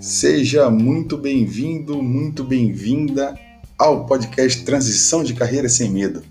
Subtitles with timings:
[0.00, 3.38] Seja muito bem-vindo, muito bem-vinda
[3.78, 6.22] ao podcast Transição de Carreira Sem Medo,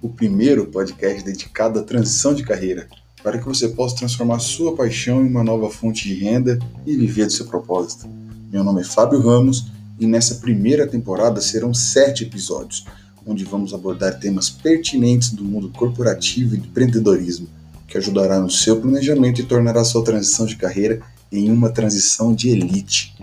[0.00, 2.88] o primeiro podcast dedicado à transição de carreira,
[3.22, 7.26] para que você possa transformar sua paixão em uma nova fonte de renda e viver
[7.26, 8.08] do seu propósito.
[8.52, 9.66] Meu nome é Fábio Ramos
[9.98, 12.84] e nessa primeira temporada serão sete episódios,
[13.26, 17.48] onde vamos abordar temas pertinentes do mundo corporativo e do empreendedorismo,
[17.96, 21.00] ajudará no seu planejamento e tornará sua transição de carreira
[21.30, 23.14] em uma transição de elite.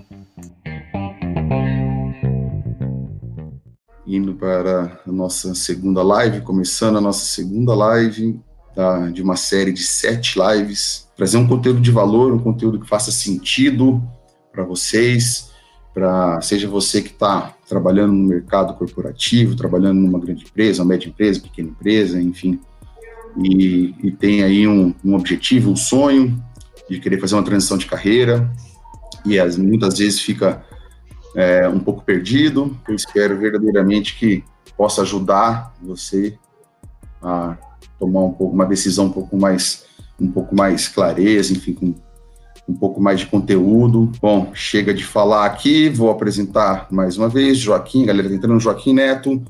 [4.06, 8.40] Indo para a nossa segunda live, começando a nossa segunda live
[8.76, 12.88] tá, de uma série de sete lives, trazer um conteúdo de valor, um conteúdo que
[12.88, 14.04] faça sentido
[14.52, 15.52] para vocês,
[15.94, 21.08] para seja você que está trabalhando no mercado corporativo, trabalhando numa grande empresa, uma média
[21.08, 22.60] empresa, pequena empresa, enfim,
[23.38, 26.42] e, e tem aí um, um objetivo, um sonho,
[26.90, 28.52] de querer fazer uma transição de carreira
[29.26, 30.64] e as, muitas vezes fica
[31.36, 32.78] é, um pouco perdido.
[32.88, 34.44] Eu espero verdadeiramente que
[34.78, 36.38] possa ajudar você
[37.22, 37.58] a
[38.00, 39.86] tomar um pouco uma decisão um pouco mais
[40.20, 41.96] um pouco mais clareza, enfim, com
[42.68, 44.12] um pouco mais de conteúdo.
[44.22, 48.94] Bom, chega de falar aqui, vou apresentar mais uma vez Joaquim, galera tá entrando, Joaquim
[48.94, 49.42] Neto,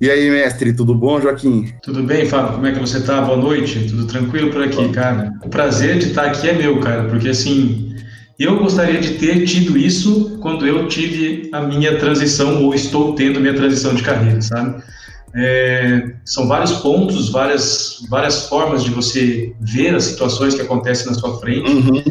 [0.00, 1.72] e aí, mestre, tudo bom, Joaquim?
[1.82, 2.54] Tudo bem, Fábio?
[2.54, 3.20] Como é que você tá?
[3.22, 3.86] Boa noite.
[3.88, 5.32] Tudo tranquilo por aqui, cara?
[5.44, 7.94] O prazer de estar aqui é meu, cara, porque assim,
[8.38, 13.40] eu gostaria de ter tido isso quando eu tive a minha transição ou estou tendo
[13.40, 14.82] minha transição de carreira, sabe?
[15.34, 21.14] É, são vários pontos, várias, várias formas de você ver as situações que acontecem na
[21.14, 22.02] sua frente uhum.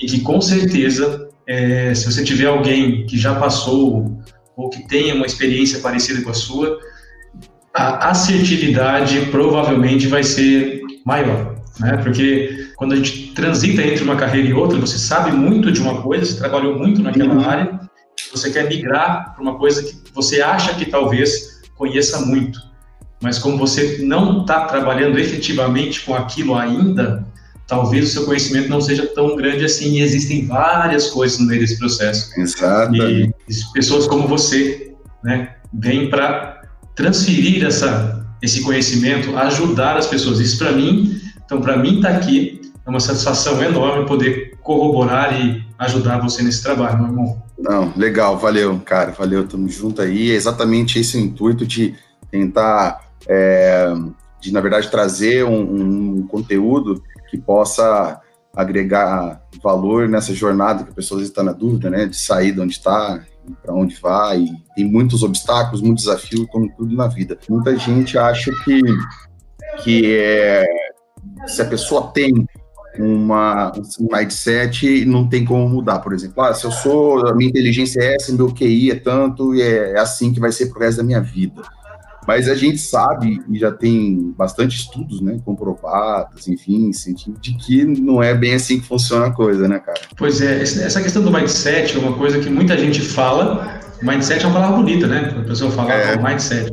[0.00, 4.20] e que com certeza, é, se você tiver alguém que já passou
[4.56, 6.78] ou que tenha uma experiência parecida com a sua,
[7.74, 11.96] a assertividade provavelmente vai ser maior, né?
[11.98, 16.02] Porque quando a gente transita entre uma carreira e outra, você sabe muito de uma
[16.02, 17.48] coisa, você trabalhou muito naquela uhum.
[17.48, 17.80] área,
[18.32, 22.60] você quer migrar para uma coisa que você acha que talvez conheça muito,
[23.22, 27.26] mas como você não está trabalhando efetivamente com aquilo ainda,
[27.66, 29.92] talvez o seu conhecimento não seja tão grande assim.
[29.92, 32.38] E existem várias coisas no meio desse processo.
[32.38, 32.94] Exato.
[32.96, 33.32] E
[33.72, 34.92] pessoas como você,
[35.22, 36.59] né, vêm para
[37.00, 40.38] transferir essa, esse conhecimento, ajudar as pessoas.
[40.38, 45.40] Isso para mim, então para mim estar tá aqui é uma satisfação enorme poder corroborar
[45.40, 47.42] e ajudar você nesse trabalho, meu irmão.
[47.58, 50.30] Não, legal, valeu, cara, valeu, tamo junto aí.
[50.30, 51.94] É exatamente esse o intuito de
[52.30, 53.92] tentar, é,
[54.40, 58.20] de na verdade trazer um, um conteúdo que possa
[58.54, 62.72] agregar valor nessa jornada que a pessoa está na dúvida, né, de sair de onde
[62.72, 63.22] está
[63.62, 64.44] para onde vai.
[64.74, 67.38] Tem muitos obstáculos, muitos desafios, como tudo na vida.
[67.48, 68.80] Muita gente acha que,
[69.82, 70.66] que é,
[71.46, 72.46] se a pessoa tem
[72.98, 76.00] uma, um mindset, não tem como mudar.
[76.00, 79.54] Por exemplo, ah, se eu sou, a minha inteligência é essa, meu QI é tanto,
[79.54, 81.62] e é, é assim que vai ser pro resto da minha vida.
[82.26, 86.90] Mas a gente sabe, e já tem bastante estudos, né, comprovados, enfim,
[87.40, 90.00] de que não é bem assim que funciona a coisa, né, cara?
[90.16, 93.80] Pois é, essa questão do mindset é uma coisa que muita gente fala.
[94.02, 95.34] Mindset é uma palavra bonita, né?
[95.38, 96.16] A pessoa fala é.
[96.16, 96.72] mindset.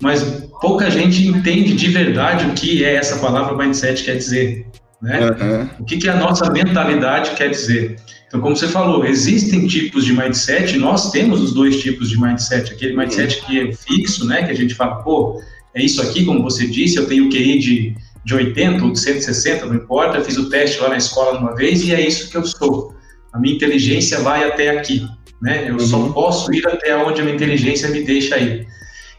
[0.00, 0.22] Mas
[0.60, 4.66] pouca gente entende de verdade o que é essa palavra mindset quer dizer.
[5.02, 5.20] Né?
[5.20, 5.68] Uhum.
[5.80, 7.96] O que, que a nossa mentalidade quer dizer?
[8.28, 12.70] Então, como você falou, existem tipos de mindset, nós temos os dois tipos de mindset,
[12.72, 15.42] aquele mindset que é fixo, né, que a gente fala, pô,
[15.74, 17.96] é isso aqui, como você disse, eu tenho QI de,
[18.26, 21.56] de 80 ou de 160, não importa, eu fiz o teste lá na escola uma
[21.56, 22.94] vez e é isso que eu sou.
[23.32, 25.08] A minha inteligência vai até aqui,
[25.40, 25.80] né, eu uhum.
[25.80, 28.66] só posso ir até onde a minha inteligência me deixa ir.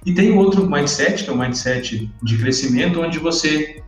[0.05, 3.81] E tem outro mindset, que é o mindset de crescimento, onde você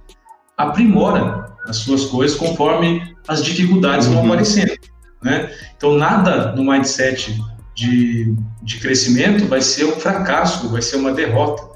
[0.58, 4.14] aprimora as suas coisas conforme as dificuldades uhum.
[4.16, 4.74] vão aparecendo.
[5.22, 5.52] Né?
[5.78, 7.40] Então, nada no mindset
[7.76, 11.72] de, de crescimento vai ser um fracasso, vai ser uma derrota.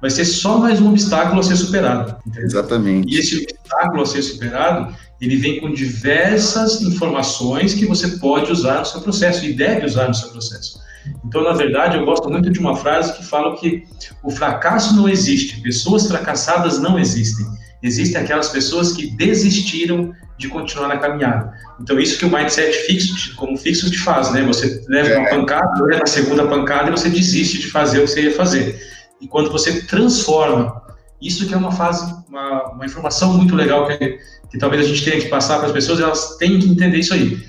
[0.00, 2.16] Vai ser só mais um obstáculo a ser superado.
[2.24, 2.46] Entendeu?
[2.46, 3.12] Exatamente.
[3.12, 8.78] E esse obstáculo a ser superado, ele vem com diversas informações que você pode usar
[8.78, 10.78] no seu processo e deve usar no seu processo.
[11.24, 13.84] Então, na verdade, eu gosto muito de uma frase que fala que
[14.22, 17.46] o fracasso não existe, pessoas fracassadas não existem.
[17.82, 21.52] Existem aquelas pessoas que desistiram de continuar na caminhada.
[21.80, 24.42] Então, isso que o mindset fixo, como fixo te faz, né?
[24.44, 25.30] Você leva uma é.
[25.30, 28.80] pancada, leva a segunda pancada e você desiste de fazer o que você ia fazer.
[29.20, 30.80] E quando você transforma,
[31.20, 34.18] isso que é uma fase, uma, uma informação muito legal que,
[34.48, 37.12] que talvez a gente tenha que passar para as pessoas, elas têm que entender isso
[37.12, 37.44] aí.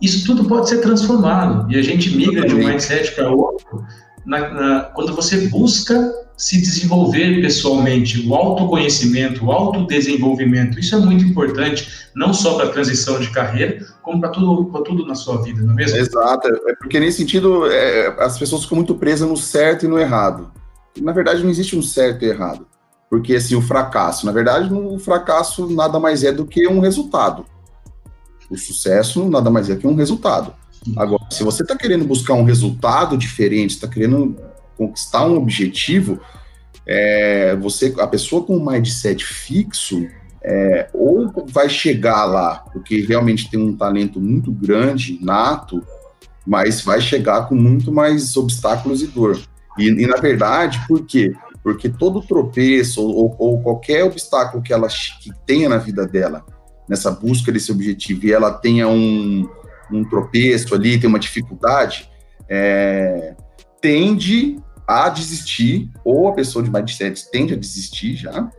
[0.00, 3.84] Isso tudo pode ser transformado e a gente migra de um mindset para outro
[4.24, 11.24] na, na, quando você busca se desenvolver pessoalmente, o autoconhecimento, o autodesenvolvimento, isso é muito
[11.24, 15.62] importante, não só para a transição de carreira, como para tudo, tudo na sua vida,
[15.62, 15.98] não é mesmo?
[15.98, 19.98] Exato, é porque nesse sentido é, as pessoas ficam muito presas no certo e no
[19.98, 20.50] errado.
[21.00, 22.66] Na verdade, não existe um certo e errado,
[23.08, 27.46] porque assim, o fracasso, na verdade, o fracasso nada mais é do que um resultado.
[28.50, 30.52] O sucesso nada mais é que um resultado.
[30.96, 34.36] Agora, se você está querendo buscar um resultado diferente, está querendo
[34.76, 36.20] conquistar um objetivo,
[36.86, 40.06] é, você, a pessoa com um mindset fixo,
[40.44, 45.82] é, ou vai chegar lá porque realmente tem um talento muito grande, nato,
[46.44, 49.40] mas vai chegar com muito mais obstáculos e dor.
[49.78, 51.32] E, e na verdade, por quê?
[51.62, 56.44] Porque todo tropeço ou, ou qualquer obstáculo que ela que tenha na vida dela,
[56.88, 59.48] nessa busca desse objetivo, e ela tenha um,
[59.92, 62.10] um tropeço ali, tem uma dificuldade,
[62.48, 63.34] é,
[63.80, 68.50] tende a desistir, ou a pessoa de mindset tende a desistir já,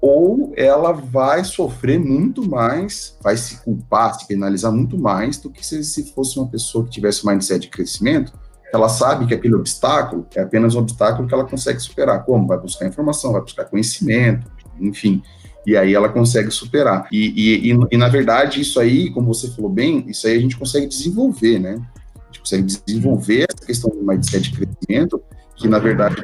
[0.00, 5.66] ou ela vai sofrer muito mais, vai se culpar, se penalizar muito mais do que
[5.66, 8.32] se, se fosse uma pessoa que tivesse um mindset de crescimento,
[8.72, 12.24] ela sabe que aquele obstáculo é apenas um obstáculo que ela consegue superar.
[12.24, 12.46] Como?
[12.46, 14.50] Vai buscar informação, vai buscar conhecimento,
[14.80, 15.22] enfim.
[15.66, 17.08] E aí ela consegue superar.
[17.10, 20.40] E, e, e, e, na verdade, isso aí, como você falou bem, isso aí a
[20.40, 21.82] gente consegue desenvolver, né?
[22.14, 25.20] A gente consegue desenvolver essa questão do mindset de crescimento
[25.56, 26.16] que na verdade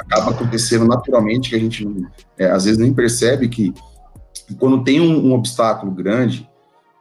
[0.00, 1.86] acaba acontecendo naturalmente, que a gente
[2.36, 3.72] é, às vezes nem percebe que
[4.58, 6.48] quando tem um, um, obstáculo grande,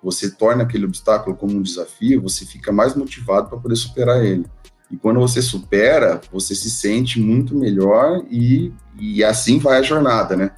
[0.04, 4.46] você torna aquele obstáculo como um desafio, você fica mais motivado para poder superar ele.
[4.92, 10.36] E quando você supera, você se sente muito melhor e, e assim vai a jornada,
[10.36, 10.52] né?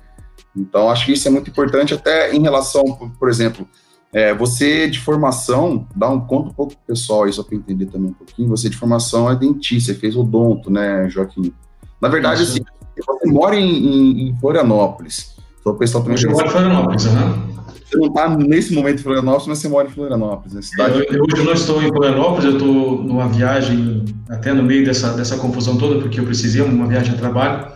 [0.56, 2.84] Então, acho que isso é muito importante até em relação,
[3.20, 3.68] por exemplo,
[4.12, 7.86] é, você de formação, dá um conto um pouco pro pessoal aí, só para entender
[7.86, 11.54] também um pouquinho, você de formação é dentista, fez odonto, né, Joaquim?
[12.02, 12.60] Na verdade, assim,
[12.98, 15.36] você mora em, em, em Florianópolis.
[15.64, 16.22] Só o pessoal também.
[16.22, 17.50] Eu moro em Florianópolis, né?
[17.86, 20.62] Você não está nesse momento em Florianópolis, mas você mora em Florianópolis, né?
[20.62, 20.94] Cidade...
[20.94, 24.86] Eu, eu, hoje eu não estou em Florianópolis, eu estou numa viagem, até no meio
[24.86, 27.68] dessa, dessa confusão toda, porque eu precisei, uma viagem a trabalho.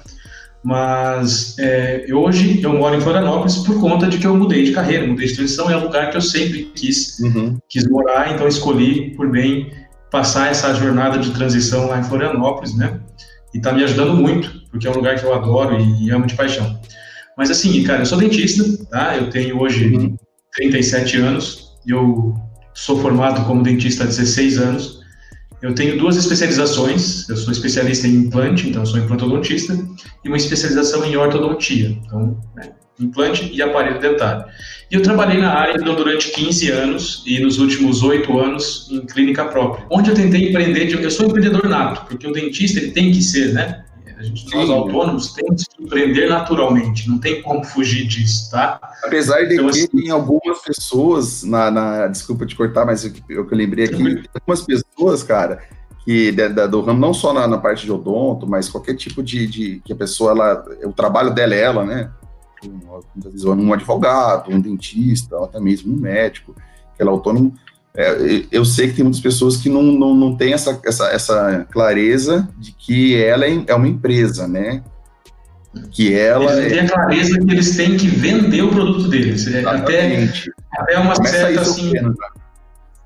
[0.63, 5.05] Mas é, hoje eu moro em Florianópolis por conta de que eu mudei de carreira,
[5.05, 7.57] mudei de transição, é um lugar que eu sempre quis, uhum.
[7.67, 9.71] quis morar, então escolhi por bem
[10.09, 12.99] passar essa jornada de transição lá em Florianópolis, né?
[13.53, 16.25] E tá me ajudando muito, porque é um lugar que eu adoro e, e amo
[16.25, 16.79] de paixão.
[17.37, 19.17] Mas assim, cara, eu sou dentista, tá?
[19.17, 20.15] Eu tenho hoje uhum.
[20.53, 22.33] 37 anos, eu
[22.73, 25.02] sou formado como dentista há 16 anos.
[25.63, 27.27] Eu tenho duas especializações.
[27.29, 29.73] Eu sou especialista em implante, então sou implantodontista,
[30.21, 34.43] e uma especialização em ortodontia, então né, implante e aparelho dentário.
[34.91, 39.05] E eu trabalhei na área então, durante 15 anos e nos últimos oito anos em
[39.05, 40.93] clínica própria, onde eu tentei empreender.
[41.01, 43.82] Eu sou empreendedor nato, porque o dentista ele tem que ser, né?
[44.23, 48.79] A gente, nós autônomos temos que empreender naturalmente, não tem como fugir disso, tá?
[49.03, 53.11] Apesar de então, que assim, tem algumas pessoas, na, na, desculpa te cortar, mas eu,
[53.27, 55.61] eu, eu lembrei aqui, tem algumas pessoas, cara,
[56.05, 59.21] que da, da, do ramo, não só na, na, parte de odonto, mas qualquer tipo
[59.21, 62.09] de, de, que a pessoa, ela, o trabalho dela é ela, né?
[62.65, 66.53] Um, um advogado, um dentista, ou até mesmo um médico,
[66.95, 67.53] que ela é autônomo,
[67.95, 71.67] é, eu sei que tem muitas pessoas que não, não, não têm essa, essa, essa
[71.71, 74.83] clareza de que ela é, é uma empresa, né?
[75.91, 76.53] Que ela.
[76.53, 79.45] Eles têm a clareza que eles têm que vender o produto deles.
[79.47, 80.29] É, até,
[80.71, 81.91] até uma Começa certa assim.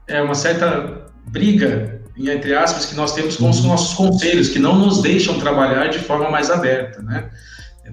[0.08, 3.68] É uma certa briga, entre aspas, que nós temos com os uhum.
[3.68, 7.30] nossos conselhos, que não nos deixam trabalhar de forma mais aberta, né?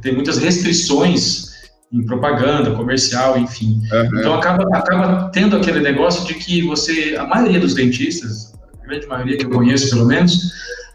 [0.01, 1.54] Tem muitas restrições
[1.95, 3.81] em propaganda, comercial, enfim.
[3.93, 4.19] Uhum.
[4.19, 9.07] Então acaba, acaba tendo aquele negócio de que você, a maioria dos dentistas, a grande
[9.07, 10.53] maioria que eu conheço pelo menos,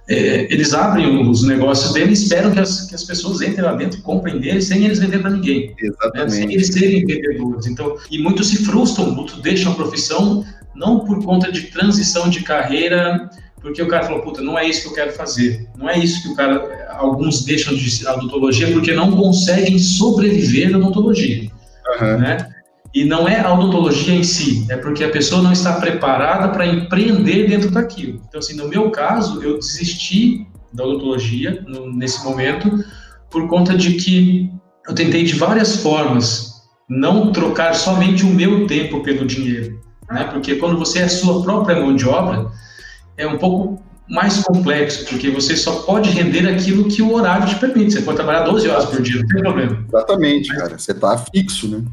[0.09, 3.75] é, eles abrem os negócios deles e esperam que as, que as pessoas entrem lá
[3.75, 5.73] dentro e comprem deles sem eles vender para ninguém.
[5.79, 6.17] Exatamente.
[6.17, 6.29] Né?
[6.29, 7.67] Sem eles serem vendedores.
[7.67, 10.43] Então, e muitos se frustram, muitos deixam a profissão
[10.75, 13.29] não por conta de transição de carreira
[13.61, 15.67] porque o cara falou, puta, não é isso que eu quero fazer.
[15.77, 16.87] Não é isso que o cara.
[16.97, 21.49] Alguns deixam de odontologia porque não conseguem sobreviver na odontologia.
[21.99, 22.17] Uhum.
[22.17, 22.49] Né?
[22.93, 26.65] E não é a odontologia em si, é porque a pessoa não está preparada para
[26.65, 28.21] empreender dentro daquilo.
[28.27, 32.83] Então, assim, no meu caso, eu desisti da odontologia no, nesse momento
[33.29, 34.51] por conta de que
[34.87, 36.49] eu tentei de várias formas
[36.89, 39.79] não trocar somente o meu tempo pelo dinheiro.
[40.09, 40.23] Né?
[40.31, 42.51] Porque quando você é sua própria mão de obra,
[43.19, 47.55] é um pouco mais complexo, porque você só pode render aquilo que o horário te
[47.55, 47.91] permite.
[47.91, 49.85] Você pode trabalhar 12 horas por dia, não tem problema.
[49.87, 50.79] Exatamente, cara.
[50.79, 51.83] Você está fixo, né?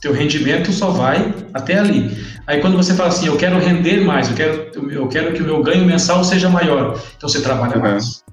[0.00, 2.16] Teu rendimento só vai até ali.
[2.48, 5.44] Aí quando você fala assim, eu quero render mais, eu quero, eu quero que o
[5.44, 7.82] meu ganho mensal seja maior, então você trabalha uhum.
[7.82, 8.24] mais.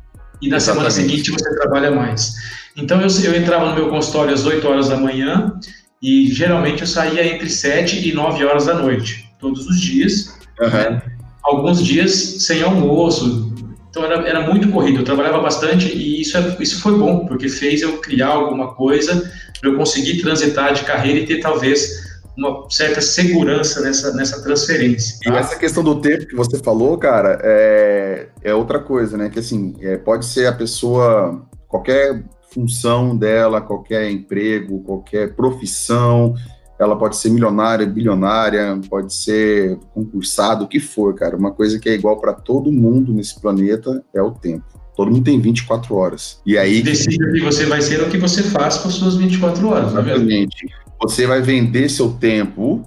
[0.41, 0.63] E na Exatamente.
[0.63, 2.33] semana seguinte você trabalha mais.
[2.75, 5.53] Então eu, eu entrava no meu consultório às 8 horas da manhã
[6.01, 10.33] e geralmente eu saía entre 7 e 9 horas da noite, todos os dias.
[10.59, 10.69] Uhum.
[10.69, 11.18] Né?
[11.43, 13.53] Alguns dias sem almoço.
[13.89, 17.49] Então era, era muito corrido, eu trabalhava bastante e isso, é, isso foi bom, porque
[17.49, 22.69] fez eu criar alguma coisa para eu conseguir transitar de carreira e ter talvez uma
[22.69, 25.17] certa segurança nessa, nessa transferência.
[25.23, 25.33] Tá?
[25.33, 29.29] E essa questão do tempo que você falou, cara, é, é outra coisa, né?
[29.29, 36.33] Que assim, é, pode ser a pessoa, qualquer função dela, qualquer emprego, qualquer profissão,
[36.79, 41.35] ela pode ser milionária, bilionária, pode ser concursado, o que for, cara.
[41.35, 44.65] Uma coisa que é igual para todo mundo nesse planeta é o tempo.
[44.95, 46.41] Todo mundo tem 24 horas.
[46.45, 46.81] E aí.
[46.81, 49.67] Decide o que você vai ser ou o que você faz com as suas 24
[49.67, 50.67] horas, tá Exatamente.
[51.01, 52.85] Você vai vender seu tempo,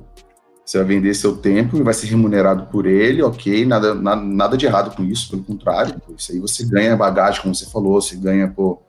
[0.65, 4.57] você vai vender seu tempo e vai ser remunerado por ele, ok, nada, nada, nada
[4.57, 8.17] de errado com isso, pelo contrário, isso aí você ganha bagagem, como você falou, você
[8.17, 8.81] ganha, pô,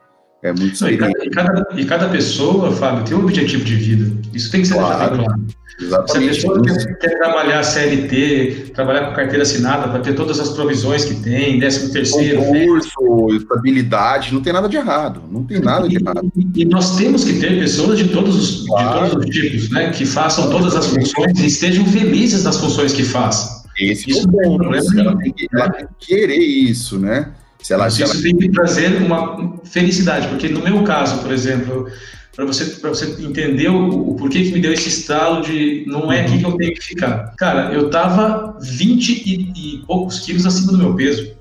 [0.43, 3.75] é muito Não, e, cada, e, cada, e, cada, pessoa, Fábio, tem um objetivo de
[3.75, 4.11] vida.
[4.33, 5.41] Isso tem que ser claro, claro.
[5.79, 6.41] Exatamente.
[6.41, 10.49] Se a pessoa quer, quer, trabalhar CLT, trabalhar com carteira assinada, para ter todas as
[10.49, 15.23] provisões que tem, 13 terceiro, concurso, estabilidade, não tem nada de errado.
[15.31, 16.29] Não tem nada de errado.
[16.55, 19.05] E, nós temos que ter pessoas de todos os, claro.
[19.05, 19.91] de todos os tipos, né?
[19.91, 23.63] Que façam todas as funções e estejam felizes nas funções que façam.
[23.79, 24.99] Esse isso é um problema.
[24.99, 27.31] Ela tem, que, ela tem que querer isso, né?
[27.63, 28.21] Se ela, isso, se ela...
[28.21, 31.87] tem que trazer uma felicidade, porque no meu caso, por exemplo,
[32.35, 36.21] para você, você entender o, o, porquê que me deu esse estalo de não é
[36.21, 37.33] aqui que eu tenho que ficar.
[37.37, 41.35] Cara, eu tava 20 e, e poucos quilos acima do meu peso.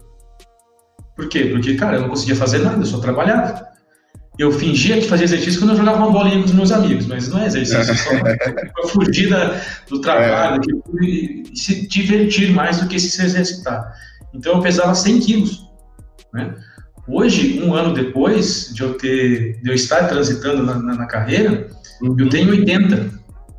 [1.16, 1.46] Por quê?
[1.46, 3.72] Porque, cara, eu não conseguia fazer nada, eu só trabalhava.
[4.38, 7.28] Eu fingia que fazia exercício quando eu jogava uma bolinha com os meus amigos, mas
[7.28, 10.62] não é exercício, só para fugir da, do trabalho
[11.00, 11.04] é.
[11.04, 13.92] e se divertir mais do que se exercitar.
[14.32, 15.71] Então eu pesava 100 quilos.
[16.32, 16.54] Né?
[17.06, 21.68] Hoje, um ano depois de eu, ter, de eu estar transitando na, na, na carreira,
[22.00, 22.16] uhum.
[22.18, 23.10] eu tenho 80,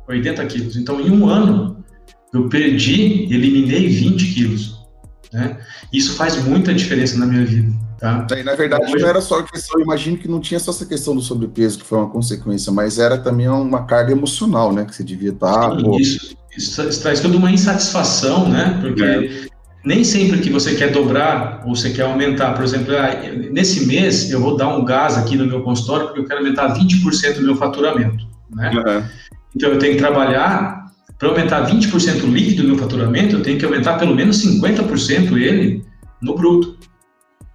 [0.08, 0.76] 80 quilos.
[0.76, 1.84] Então, em um ano,
[2.32, 4.84] eu perdi, eliminei 20 quilos.
[5.32, 5.58] Né?
[5.92, 7.72] Isso faz muita diferença na minha vida.
[7.98, 8.26] Tá?
[8.36, 10.70] E, na verdade, Hoje, não era só a questão, eu imagino que não tinha só
[10.70, 14.84] essa questão do sobrepeso, que foi uma consequência, mas era também uma carga emocional, né?
[14.84, 15.70] Que você devia estar.
[15.78, 18.78] Sim, isso, isso, traz toda uma insatisfação, né?
[18.82, 19.53] Porque é
[19.84, 23.10] nem sempre que você quer dobrar ou você quer aumentar, por exemplo, ah,
[23.50, 26.74] nesse mês eu vou dar um gás aqui no meu consultório porque eu quero aumentar
[26.74, 28.70] 20% do meu faturamento, né?
[28.70, 29.02] Uhum.
[29.54, 30.86] Então eu tenho que trabalhar
[31.18, 35.84] para aumentar 20% líquido do meu faturamento, eu tenho que aumentar pelo menos 50% ele
[36.20, 36.78] no bruto,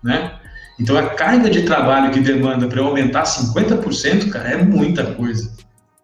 [0.04, 0.34] né?
[0.80, 5.52] Então a carga de trabalho que demanda para eu aumentar 50%, cara, é muita coisa.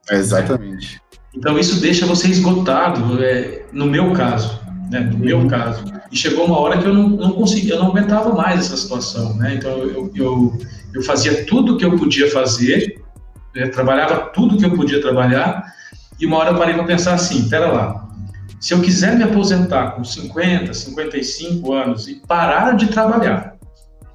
[0.10, 0.96] Exatamente.
[0.96, 1.00] Né?
[1.36, 5.00] Então isso deixa você esgotado, é, no meu caso, né?
[5.00, 5.48] No meu uhum.
[5.48, 8.78] caso e chegou uma hora que eu não, não conseguia, eu não aguentava mais essa
[8.78, 9.56] situação, né?
[9.56, 10.58] Então eu, eu,
[10.94, 13.02] eu fazia tudo que eu podia fazer,
[13.54, 13.68] né?
[13.68, 15.66] trabalhava tudo que eu podia trabalhar,
[16.20, 18.08] e uma hora eu parei para pensar assim: pera lá,
[18.60, 23.56] se eu quiser me aposentar com 50, 55 anos e parar de trabalhar,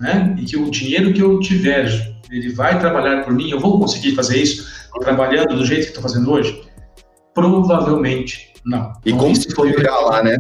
[0.01, 0.35] né?
[0.39, 1.87] E que o dinheiro que eu tiver,
[2.31, 6.03] ele vai trabalhar por mim, eu vou conseguir fazer isso trabalhando do jeito que estou
[6.03, 6.63] fazendo hoje?
[7.35, 8.93] Provavelmente não.
[9.05, 10.37] E como se for chegar lá, né?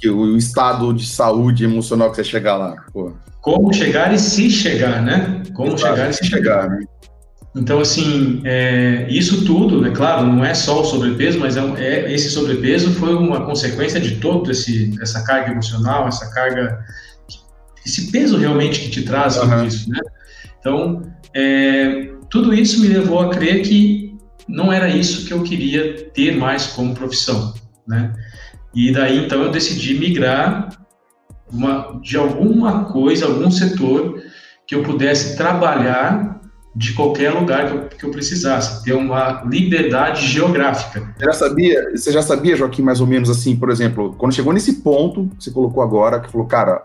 [0.00, 2.76] Que o estado de saúde emocional que você chegar lá.
[2.92, 3.12] Pô.
[3.40, 5.42] Como chegar e se chegar, né?
[5.54, 6.62] Como Exato, chegar e se chegar.
[6.62, 6.86] chegar né?
[7.56, 12.12] Então, assim, é, isso tudo, é claro, não é só o sobrepeso, mas é, é,
[12.12, 16.78] esse sobrepeso foi uma consequência de todo esse essa carga emocional, essa carga,
[17.84, 19.50] esse peso realmente que te traz uhum.
[19.50, 19.98] tudo isso, né?
[20.60, 21.02] Então,
[21.34, 24.14] é, tudo isso me levou a crer que
[24.48, 27.52] não era isso que eu queria ter mais como profissão,
[27.86, 28.12] né?
[28.74, 30.68] E daí então eu decidi migrar
[31.52, 34.22] uma, de alguma coisa, algum setor
[34.66, 36.40] que eu pudesse trabalhar
[36.74, 41.12] de qualquer lugar que eu, que eu, precisasse, ter uma liberdade geográfica.
[41.18, 44.52] Você já sabia, você já sabia, Joaquim, mais ou menos assim, por exemplo, quando chegou
[44.52, 46.80] nesse ponto que você colocou agora, que falou, cara,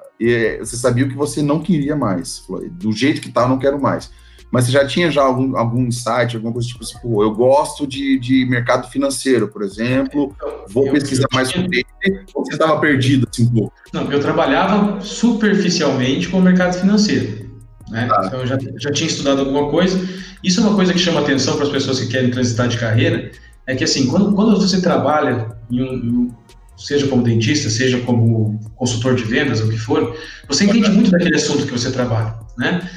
[0.59, 3.79] você sabia o que você não queria mais, do jeito que tá, eu não quero
[3.79, 4.09] mais
[4.55, 7.85] mas você já tinha já algum, algum insight, alguma coisa tipo assim, pô, eu gosto
[7.85, 10.33] de, de mercado financeiro, por exemplo,
[10.69, 13.69] vou eu, pesquisar eu mais sobre ele, ou você estava perdido assim, pô?
[13.91, 17.49] Não, eu trabalhava superficialmente com o mercado financeiro,
[17.89, 18.07] né?
[18.09, 18.23] Ah.
[18.27, 19.99] Então eu já, já tinha estudado alguma coisa.
[20.41, 23.31] Isso é uma coisa que chama atenção para as pessoas que querem transitar de carreira,
[23.67, 26.31] é que assim, quando, quando você trabalha em um, em um
[26.77, 30.15] seja como dentista, seja como consultor de vendas, o que for,
[30.47, 32.89] você entende muito daquele assunto que você trabalha, né?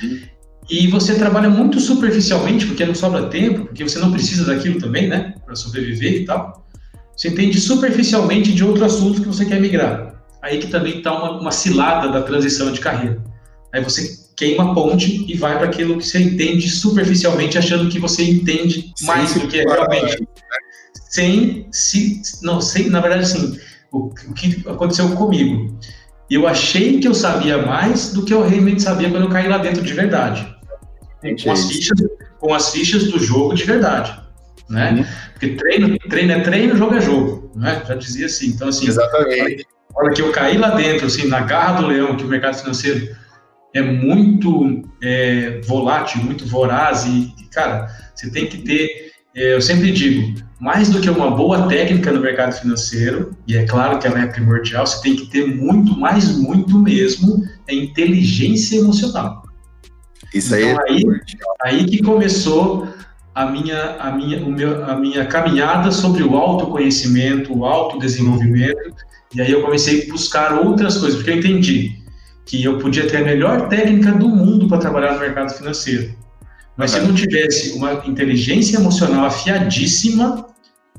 [0.69, 5.09] E você trabalha muito superficialmente, porque não sobra tempo, porque você não precisa daquilo também,
[5.09, 5.35] né?
[5.45, 6.67] Para sobreviver e tal.
[7.17, 10.23] Você entende superficialmente de outro assunto que você quer migrar.
[10.43, 13.21] Aí que também está uma, uma cilada da transição de carreira.
[13.73, 17.99] Aí você queima a ponte e vai para aquilo que você entende superficialmente, achando que
[17.99, 20.21] você entende mais do que é realmente.
[20.21, 20.27] Né?
[21.09, 22.21] Sem se.
[22.43, 23.59] Não, sem, na verdade, assim,
[23.91, 25.77] o, o que aconteceu comigo.
[26.31, 29.59] Eu achei que eu sabia mais do que eu realmente sabia quando eu caí lá
[29.59, 30.58] dentro de verdade.
[31.21, 31.99] Com as fichas,
[32.39, 34.19] com as fichas do jogo de verdade.
[34.69, 34.93] Né?
[34.93, 35.05] Uhum.
[35.33, 37.51] Porque treino, treino é treino, jogo é jogo.
[37.57, 37.83] Né?
[37.87, 38.49] Já dizia assim.
[38.49, 39.67] Então, assim, Exatamente.
[39.95, 42.57] A hora que eu caí lá dentro, assim, na garra do leão, que o mercado
[42.57, 43.17] financeiro
[43.75, 49.91] é muito é, volátil, muito voraz e, cara, você tem que ter, é, eu sempre
[49.91, 54.21] digo, mais do que uma boa técnica no mercado financeiro, e é claro que ela
[54.21, 59.45] é primordial, você tem que ter muito, mais muito mesmo, é inteligência emocional.
[60.35, 61.05] Isso aí, então, é aí,
[61.65, 62.89] aí que começou
[63.35, 68.95] a minha, a, minha, o meu, a minha caminhada sobre o autoconhecimento, o autodesenvolvimento,
[69.35, 71.99] e aí eu comecei a buscar outras coisas, porque eu entendi
[72.45, 76.15] que eu podia ter a melhor técnica do mundo para trabalhar no mercado financeiro.
[76.77, 80.47] Mas se eu não tivesse uma inteligência emocional afiadíssima,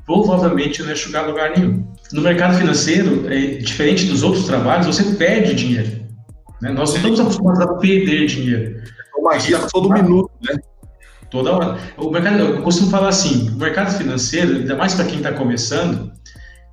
[0.06, 1.84] provavelmente eu não ia chegar a lugar nenhum.
[2.12, 6.06] No mercado financeiro, é, diferente dos outros trabalhos, você perde dinheiro.
[6.60, 6.70] Né?
[6.70, 8.82] Nós não estamos acostumados a perder dinheiro.
[9.20, 10.58] Uma gira todo minuto, né?
[11.30, 11.78] Toda hora.
[11.96, 16.10] O mercado, eu costumo falar assim, o mercado financeiro, ainda mais para quem está começando,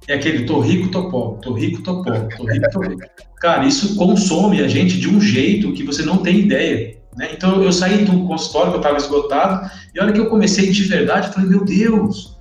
[0.07, 3.01] é aquele tô rico, tô pobre, tô rico, tô pobre, tô rico, tô rico.
[3.39, 6.97] Cara, isso consome a gente de um jeito que você não tem ideia.
[7.15, 7.29] Né?
[7.33, 10.71] Então eu saí do consultório que eu estava esgotado, e a hora que eu comecei
[10.71, 12.37] de verdade, eu falei, meu Deus,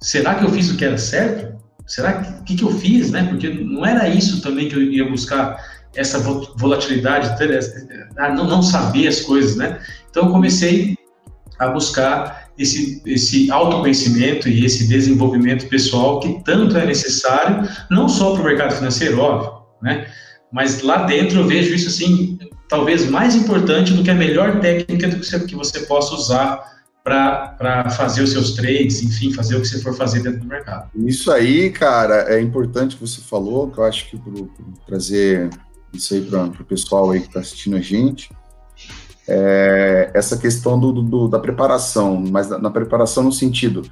[0.00, 1.54] será que eu fiz o que era certo?
[1.86, 3.24] Será que o que, que eu fiz, né?
[3.24, 5.56] Porque não era isso também que eu ia buscar
[5.96, 7.36] essa volatilidade,
[8.34, 9.80] não, não saber as coisas, né?
[10.10, 10.96] Então eu comecei
[11.58, 18.32] a buscar esse, esse autoconhecimento e esse desenvolvimento pessoal que tanto é necessário, não só
[18.32, 20.06] para o mercado financeiro, óbvio, né?
[20.52, 25.08] Mas lá dentro eu vejo isso assim, talvez mais importante do que a melhor técnica
[25.08, 29.68] que você, que você possa usar para fazer os seus trades, enfim, fazer o que
[29.68, 30.88] você for fazer dentro do mercado.
[30.94, 34.32] Isso aí, cara, é importante que você falou, que eu acho que para
[34.86, 35.50] trazer
[35.96, 38.30] isso aí para o pessoal aí que está assistindo a gente,
[39.26, 43.82] é, essa questão do, do, da preparação, mas na, na, preparação no sentido,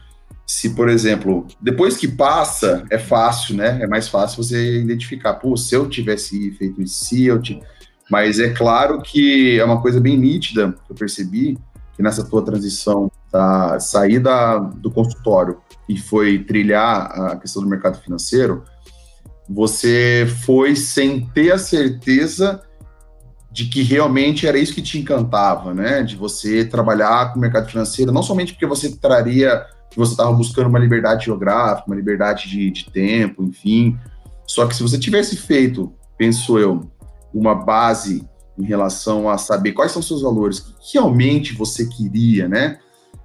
[0.46, 3.80] se, por exemplo, depois que passa, é fácil, né?
[3.82, 7.66] É mais fácil você identificar, pô, se eu tivesse feito isso, eu tivesse...
[8.10, 11.56] Mas é claro que é uma coisa bem nítida que eu percebi,
[11.96, 17.98] que nessa tua transição da saída do consultório e foi trilhar a questão do mercado
[17.98, 18.64] financeiro,
[19.48, 22.62] você foi sem ter a certeza
[23.50, 26.02] de que realmente era isso que te encantava, né?
[26.02, 30.32] De você trabalhar com o mercado financeiro, não somente porque você traria, que você estava
[30.32, 33.98] buscando uma liberdade geográfica, uma liberdade de, de tempo, enfim.
[34.46, 36.90] Só que se você tivesse feito, penso eu,
[37.32, 38.26] uma base
[38.58, 42.78] em relação a saber quais são seus valores, que realmente você queria, né?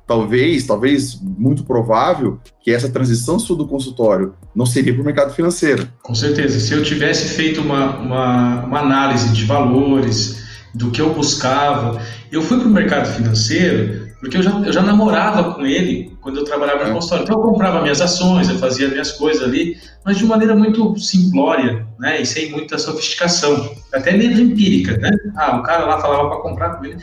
[0.07, 5.33] Talvez, talvez muito provável que essa transição sua do consultório não seria para o mercado
[5.33, 5.87] financeiro.
[6.01, 6.59] Com certeza.
[6.59, 11.99] Se eu tivesse feito uma, uma, uma análise de valores, do que eu buscava,
[12.31, 16.37] eu fui para o mercado financeiro porque eu já, eu já namorava com ele quando
[16.37, 16.93] eu trabalhava no é.
[16.93, 17.23] consultório.
[17.23, 21.85] Então eu comprava minhas ações, eu fazia minhas coisas ali, mas de maneira muito simplória,
[21.99, 22.21] né?
[22.21, 25.11] E sem muita sofisticação, até mesmo empírica, né?
[25.35, 26.97] Ah, o cara lá falava para comprar com ele.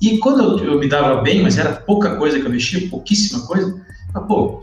[0.00, 3.46] E quando eu, eu, me dava bem, mas era pouca coisa que eu mexia, pouquíssima
[3.46, 3.80] coisa,
[4.14, 4.62] eu, pô,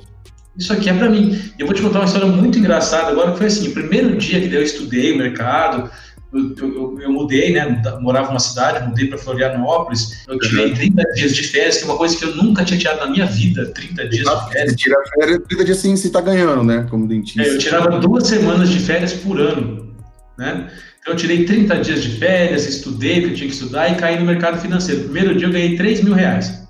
[0.57, 1.39] isso aqui é para mim.
[1.59, 4.41] Eu vou te contar uma história muito engraçada agora, que foi assim, o primeiro dia
[4.41, 5.89] que eu estudei o mercado,
[6.33, 7.81] eu, eu, eu, mudei, né?
[8.01, 10.25] Morava numa cidade, mudei para Florianópolis.
[10.27, 11.13] Eu tirei 30 uhum.
[11.15, 13.65] dias de férias, que é uma coisa que eu nunca tinha tirado na minha vida.
[13.67, 14.71] 30 dias de férias.
[14.71, 16.85] Você tira férias 30 dias assim, você tá ganhando, né?
[16.89, 17.41] Como dentista.
[17.43, 19.95] É, eu tirava duas semanas de férias por ano,
[20.37, 20.69] né?
[21.07, 24.19] Então, eu tirei 30 dias de férias, estudei que eu tinha que estudar e caí
[24.19, 25.03] no mercado financeiro.
[25.03, 26.67] Primeiro dia eu ganhei 3 mil reais.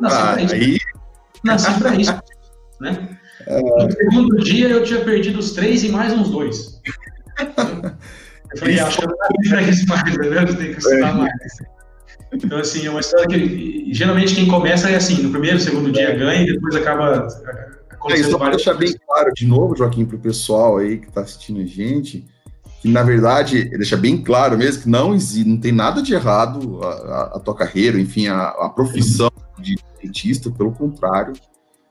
[0.00, 0.54] Nasci ah, para isso.
[0.54, 0.78] Aí...
[1.42, 2.20] Nasci para isso.
[2.80, 3.18] Né?
[3.48, 3.60] É...
[3.60, 6.80] No segundo dia eu tinha perdido os três e mais uns dois.
[8.54, 10.42] Eu falei, acho que eu não nasci para isso mais, né?
[10.42, 11.12] eu tenho que estudar é.
[11.12, 11.32] mais.
[12.32, 16.14] Então, assim, é uma história que geralmente quem começa é assim: no primeiro, segundo dia
[16.14, 17.26] ganha e depois acaba
[17.90, 18.28] acontecendo.
[18.28, 21.22] É, só para deixar bem claro de novo, Joaquim, para o pessoal aí que está
[21.22, 22.32] assistindo a gente
[22.84, 26.80] que na verdade deixa bem claro mesmo que não existe, não tem nada de errado
[26.82, 31.32] a, a, a tua carreira, enfim, a, a profissão de dentista, pelo contrário,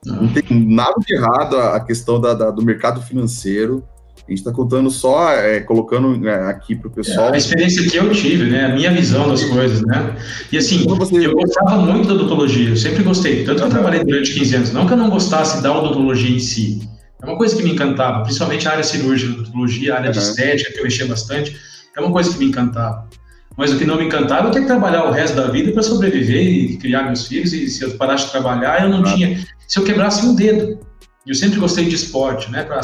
[0.05, 3.83] não tem nada de errado a, questão da, da, do mercado financeiro.
[4.27, 7.29] A gente está contando só, é, colocando é, aqui para o pessoal.
[7.29, 8.65] É, a experiência que eu tive, né?
[8.65, 10.15] A minha visão das coisas, né?
[10.51, 11.25] E assim, você...
[11.25, 13.43] eu gostava muito da odontologia, eu sempre gostei.
[13.43, 14.73] Tanto que eu trabalhei durante 15 anos.
[14.73, 16.87] Não que eu não gostasse da odontologia em si.
[17.23, 20.11] É uma coisa que me encantava, principalmente a área cirúrgica, odontologia, a área uhum.
[20.11, 21.57] de estética, que eu mexia bastante.
[21.95, 23.07] É uma coisa que me encantava.
[23.55, 25.83] Mas o que não me encantava, eu ter que trabalhar o resto da vida para
[25.83, 27.53] sobreviver e criar meus filhos.
[27.53, 29.45] E se eu parasse de trabalhar, eu não tinha.
[29.67, 30.79] Se eu quebrasse um dedo,
[31.25, 32.63] eu sempre gostei de esporte, né?
[32.63, 32.81] Pra,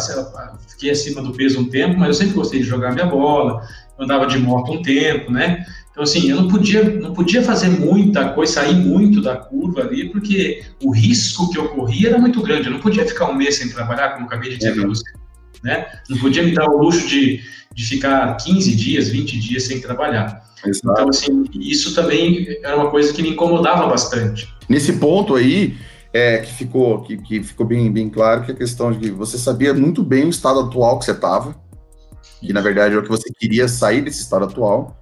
[0.69, 3.61] fiquei acima do peso um tempo, mas eu sempre gostei de jogar minha bola,
[3.99, 5.65] andava de moto um tempo, né?
[5.99, 10.07] Então, assim, eu não podia, não podia fazer muita coisa, sair muito da curva ali,
[10.07, 12.67] porque o risco que eu corria era muito grande.
[12.67, 14.79] Eu não podia ficar um mês sem trabalhar, como eu acabei de dizer uhum.
[14.79, 15.03] para você.
[15.61, 15.87] Né?
[16.09, 17.41] Não podia me dar o luxo de,
[17.75, 20.41] de ficar 15 dias, 20 dias sem trabalhar.
[20.65, 20.89] Exato.
[20.89, 24.47] Então, assim, isso também era uma coisa que me incomodava bastante.
[24.69, 25.75] Nesse ponto aí,
[26.13, 29.37] é, que ficou, que, que ficou bem, bem claro que a questão de que você
[29.37, 31.53] sabia muito bem o estado atual que você estava,
[32.39, 34.95] que na verdade é o que você queria sair desse estado atual,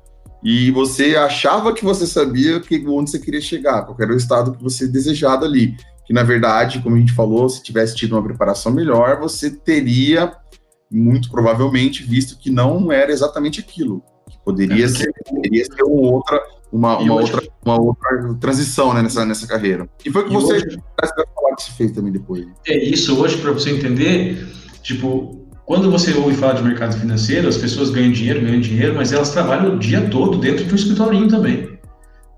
[0.43, 4.54] e você achava que você sabia que, onde você queria chegar, qual era o estado
[4.54, 5.76] que você desejava ali.
[6.06, 10.34] Que na verdade, como a gente falou, se tivesse tido uma preparação melhor, você teria
[10.89, 16.12] muito provavelmente visto que não era exatamente aquilo, que poderia é ser, poderia ser uma
[16.12, 19.89] outra uma, uma outra, uma outra transição né, nessa, nessa carreira.
[20.06, 20.80] E foi o que você hoje,
[21.36, 22.45] falar que você fez também depois.
[22.67, 24.45] É isso, hoje, para você entender,
[24.82, 29.12] tipo, quando você ouve falar de mercado financeiro, as pessoas ganham dinheiro, ganham dinheiro, mas
[29.12, 31.77] elas trabalham o dia todo dentro de um escritorinho também.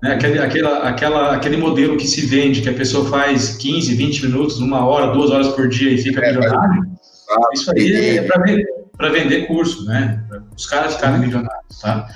[0.02, 0.14] Né?
[0.14, 4.58] Aquele, aquela, aquela, aquele modelo que se vende, que a pessoa faz 15, 20 minutos,
[4.58, 8.22] uma hora, duas horas por dia e fica é, milionário, é, isso aí é, é
[8.22, 8.66] para vender,
[9.12, 10.24] vender curso, né?
[10.56, 12.08] Os caras ficarem milionários, tá?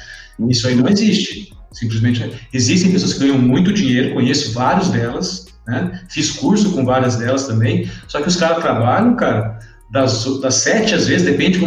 [0.49, 1.53] Isso aí não existe.
[1.71, 6.03] Simplesmente existem pessoas que ganham muito dinheiro, conheço vários delas, né?
[6.11, 9.61] Fiz curso com várias delas também, só que os caras trabalham, cara,
[9.95, 11.65] das, das sete, às vezes, depende,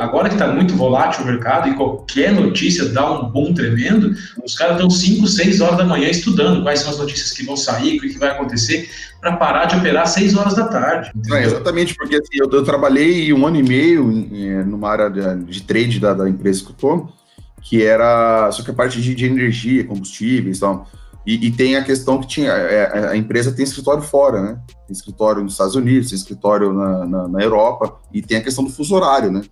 [0.00, 4.54] agora que está muito volátil o mercado e qualquer notícia dá um boom tremendo, os
[4.54, 7.98] caras estão cinco, seis horas da manhã estudando quais são as notícias que vão sair,
[7.98, 8.88] o que vai acontecer,
[9.20, 11.10] para parar de operar seis horas da tarde.
[11.32, 15.44] É, exatamente, porque assim, eu, eu, trabalhei um ano e meio em, numa área de,
[15.46, 17.12] de trade da, da empresa que eu estou,
[17.60, 20.88] que era só que a parte de, de energia, combustíveis e tal.
[21.30, 24.58] E, tem a questão que tinha é, a, empresa tem escritório fora, né?
[24.86, 28.64] Tem escritório nos Estados Unidos, tem escritório na, na, na Europa e tem a questão
[28.64, 29.42] do fuso horário, né?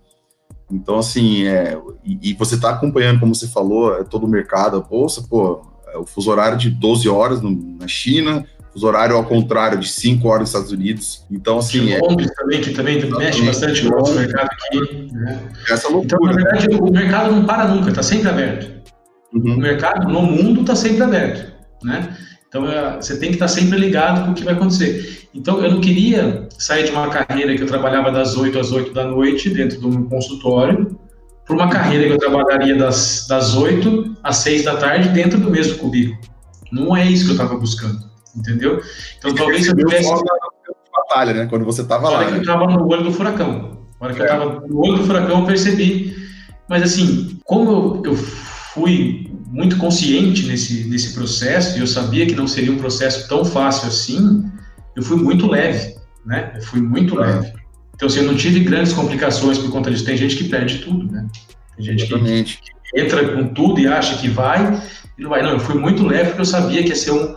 [0.71, 4.77] Então, assim, é, e, e você está acompanhando, como você falou, é, todo o mercado,
[4.77, 5.61] a bolsa, pô,
[5.93, 9.87] é o fuso horário de 12 horas no, na China, fuso horário ao contrário de
[9.87, 11.25] 5 horas nos Estados Unidos.
[11.29, 11.91] Então, assim.
[11.91, 15.11] É Londres é, também, que também mexe bastante no nosso mercado aqui.
[15.13, 15.43] Né?
[15.69, 16.05] Essa loucura.
[16.05, 18.77] Então, na verdade, o mercado não para nunca, está sempre aberto.
[19.31, 19.53] Uhum.
[19.53, 21.56] O mercado no mundo está sempre aberto.
[21.83, 22.15] Né?
[22.47, 25.27] Então, é, você tem que estar sempre ligado com o que vai acontecer.
[25.33, 28.93] Então, eu não queria sair de uma carreira que eu trabalhava das 8 às 8
[28.93, 30.97] da noite dentro do meu consultório
[31.45, 35.49] para uma carreira que eu trabalharia das, das 8 às 6 da tarde dentro do
[35.49, 36.17] mesmo cubículo.
[36.71, 38.81] Não é isso que eu estava buscando entendeu?
[39.17, 40.09] Então talvez eu tivesse.
[40.91, 41.47] batalha, né?
[41.49, 42.25] Quando você estava lá.
[42.25, 42.37] que né?
[42.37, 43.77] eu estava no olho do furacão.
[43.99, 44.23] Na hora que é.
[44.23, 46.15] eu estava no olho do furacão, eu percebi.
[46.69, 52.35] Mas assim, como eu, eu fui muito consciente nesse, nesse processo, e eu sabia que
[52.35, 54.43] não seria um processo tão fácil assim,
[54.95, 56.53] eu fui muito leve, né?
[56.55, 57.53] Eu fui muito leve.
[57.95, 60.05] Então, assim, eu não tive grandes complicações por conta disso.
[60.05, 61.25] Tem gente que perde tudo, né?
[61.75, 62.59] Tem gente que, que,
[62.95, 64.81] entra com tudo e acha que vai
[65.17, 65.41] e não vai.
[65.41, 67.35] Não, eu fui muito leve porque eu sabia que ia ser um,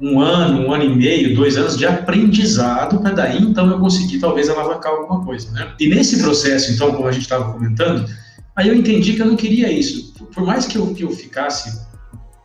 [0.00, 4.18] um ano, um ano e meio, dois anos de aprendizado, para daí então eu conseguir
[4.18, 5.72] talvez alavancar alguma coisa, né?
[5.80, 8.08] E nesse processo, então, como a gente estava comentando,
[8.54, 10.14] aí eu entendi que eu não queria isso.
[10.36, 11.80] Por mais que eu, que eu ficasse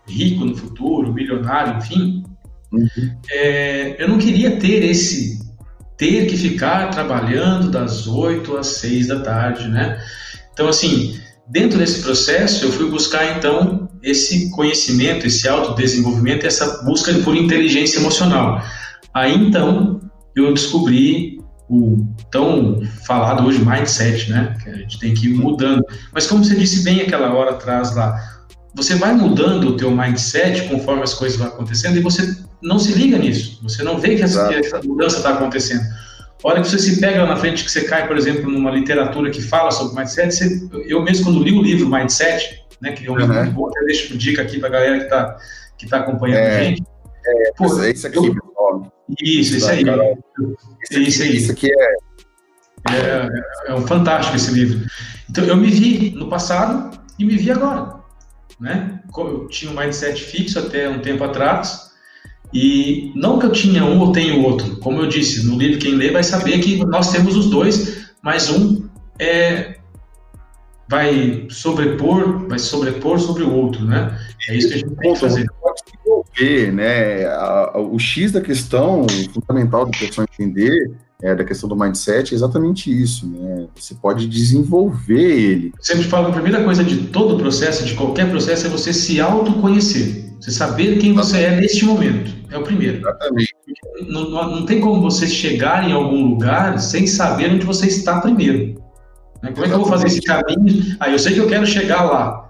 [0.07, 2.23] rico no futuro, milionário, enfim,
[2.71, 2.87] uhum.
[3.29, 5.39] é, eu não queria ter esse
[5.97, 10.03] ter que ficar trabalhando das 8 às 6 da tarde, né?
[10.51, 17.13] Então, assim, dentro desse processo, eu fui buscar, então, esse conhecimento, esse autodesenvolvimento, essa busca
[17.19, 18.63] por inteligência emocional.
[19.13, 20.01] Aí então
[20.35, 21.30] eu descobri
[21.71, 24.57] o tão falado hoje mindset, né?
[24.61, 25.81] Que a gente tem que ir mudando.
[26.13, 28.19] Mas como você disse bem aquela hora atrás lá,
[28.75, 32.91] você vai mudando o teu mindset conforme as coisas vão acontecendo e você não se
[32.91, 33.57] liga nisso.
[33.63, 35.83] Você não vê que essa, essa mudança está acontecendo.
[36.43, 38.71] A hora que você se pega lá na frente, que você cai, por exemplo, numa
[38.71, 42.91] literatura que fala sobre mindset, você, eu mesmo quando li o livro Mindset, né?
[42.91, 43.43] Que é um livro uhum.
[43.43, 45.37] muito bom, até deixo dica aqui para a galera que está
[45.77, 46.83] que tá acompanhando é, a gente.
[47.25, 48.35] É, Pô, esse aqui, eu,
[49.21, 49.83] Isso, esse aí.
[50.89, 51.35] Esse isso aí.
[51.35, 51.95] Isso aqui é...
[52.91, 53.29] é...
[53.67, 54.87] É, um fantástico esse livro.
[55.29, 58.01] Então, eu me vi no passado e me vi agora.
[58.59, 58.99] Né?
[59.17, 61.91] Eu tinha um mindset fixo até um tempo atrás,
[62.53, 64.77] e não que eu tinha um ou tenho outro.
[64.77, 68.49] Como eu disse, no livro quem lê vai saber que nós temos os dois, mas
[68.49, 69.77] um é,
[70.89, 74.19] vai sobrepor, vai sobrepor sobre o outro, né?
[74.49, 75.47] É isso que a gente tem que fazer.
[76.71, 77.25] Né?
[77.25, 82.33] A, a, o X da questão, fundamental da pessoa entender, é, da questão do mindset,
[82.33, 83.67] é exatamente isso, né?
[83.75, 85.73] Você pode desenvolver ele.
[85.77, 89.21] Eu sempre falo, a primeira coisa de todo processo, de qualquer processo, é você se
[89.21, 90.31] autoconhecer.
[90.39, 92.31] Você saber quem você é neste momento.
[92.49, 92.97] É o primeiro.
[92.97, 93.55] Exatamente.
[94.07, 98.19] Não, não, não tem como você chegar em algum lugar sem saber onde você está
[98.19, 98.81] primeiro.
[99.43, 99.51] Né?
[99.51, 100.95] Como é que eu vou fazer esse caminho?
[100.99, 102.40] Ah, eu sei que eu quero chegar lá,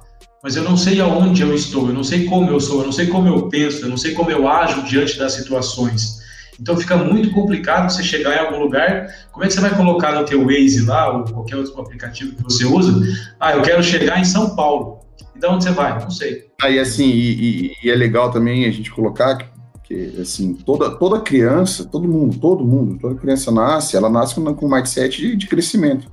[0.44, 2.92] mas eu não sei aonde eu estou, eu não sei como eu sou, eu não
[2.92, 6.20] sei como eu penso, eu não sei como eu ajo diante das situações.
[6.60, 9.08] Então fica muito complicado você chegar em algum lugar.
[9.32, 12.44] Como é que você vai colocar no teu Waze lá, ou qualquer outro aplicativo que
[12.44, 13.02] você usa?
[13.40, 15.00] Ah, eu quero chegar em São Paulo.
[15.36, 16.00] E de onde você vai?
[16.00, 16.46] Não sei.
[16.62, 19.46] Aí, ah, assim, e, e, e, é legal também a gente colocar que,
[19.84, 24.54] que, assim, toda, toda criança, todo mundo, todo mundo, toda criança nasce, ela nasce com,
[24.54, 26.12] com um mindset de, de crescimento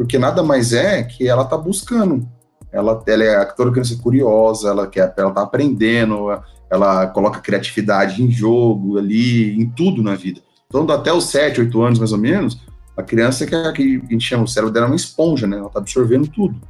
[0.00, 2.26] porque nada mais é que ela está buscando.
[2.72, 6.28] Ela, ela é toda criança curiosa, ela quer, ela tá aprendendo,
[6.70, 10.40] ela coloca criatividade em jogo ali, em tudo na vida.
[10.68, 12.60] Então, até os 7, 8 anos mais ou menos,
[12.96, 15.58] a criança que, a, que a gente chama o cérebro dela é uma esponja, né?
[15.58, 16.60] Ela está absorvendo tudo.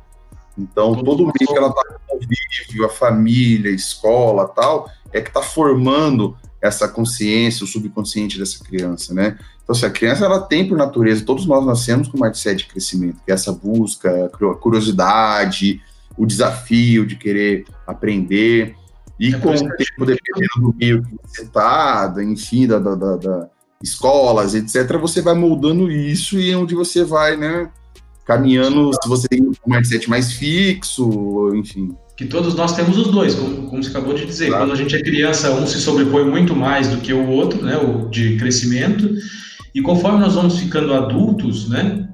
[0.57, 5.29] Então, todo, todo meio que ela está convívio, a família, a escola tal, é que
[5.29, 9.39] está formando essa consciência, o subconsciente dessa criança, né?
[9.63, 12.59] Então, se assim, a criança ela tem por natureza, todos nós nascemos com uma mindset
[12.59, 15.81] de crescimento, que é essa busca, a curiosidade,
[16.21, 18.75] o desafio de querer aprender.
[19.19, 23.17] E é com o tempo, dependendo do meio que você está, enfim, da, da, da,
[23.17, 23.49] da,
[23.83, 27.71] escolas, etc., você vai moldando isso e é onde você vai, né?
[28.27, 31.97] Caminhando, se você tem um mindset mais fixo, enfim.
[32.19, 34.49] Que todos nós temos os dois, como, como você acabou de dizer.
[34.49, 34.65] Claro.
[34.65, 37.79] Quando a gente é criança, um se sobrepõe muito mais do que o outro, né?
[37.79, 39.11] O de crescimento.
[39.75, 42.09] E conforme nós vamos ficando adultos, né,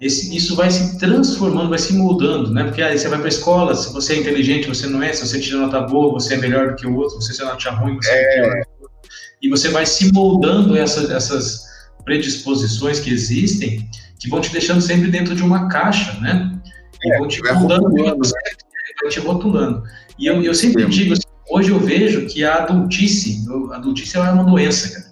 [0.00, 2.64] esse, isso vai se transformando, vai se mudando, né?
[2.64, 5.26] Porque aí você vai para a escola, se você é inteligente, você não é, se
[5.26, 7.96] você tira nota boa, você é melhor do que o outro, se você nota ruim,
[7.96, 8.62] você é, pior.
[9.42, 11.66] E você vai se moldando essa, essas
[12.02, 13.86] predisposições que existem,
[14.18, 16.50] que vão te deixando sempre dentro de uma caixa, né?
[17.04, 19.82] E é, vão te mudando, vai te rotulando.
[20.18, 24.20] E eu, eu sempre digo assim, hoje eu vejo que a adultice, a adultice é
[24.20, 25.10] uma doença, cara.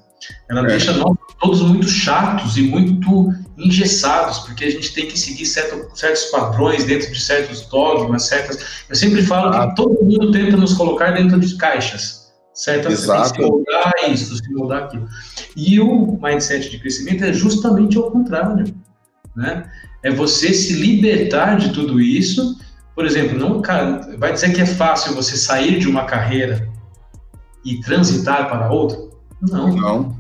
[0.50, 0.66] Ela é.
[0.66, 5.96] deixa nós todos muito chatos e muito engessados, porque a gente tem que seguir certo,
[5.96, 8.84] certos padrões dentro de certos dogmas, certas.
[8.88, 9.68] Eu sempre falo ah.
[9.68, 12.88] que todo mundo tenta nos colocar dentro de caixas, certo?
[12.88, 13.28] Exato.
[13.28, 15.08] Você tem que se moldar isso, se moldar aquilo.
[15.56, 18.74] E o mindset de crescimento é justamente ao contrário,
[19.36, 19.70] né?
[20.02, 22.56] É você se libertar de tudo isso.
[22.94, 26.68] Por exemplo, não, cara, vai dizer que é fácil você sair de uma carreira
[27.64, 28.98] e transitar para outra?
[29.40, 29.74] Não.
[29.74, 30.17] Não.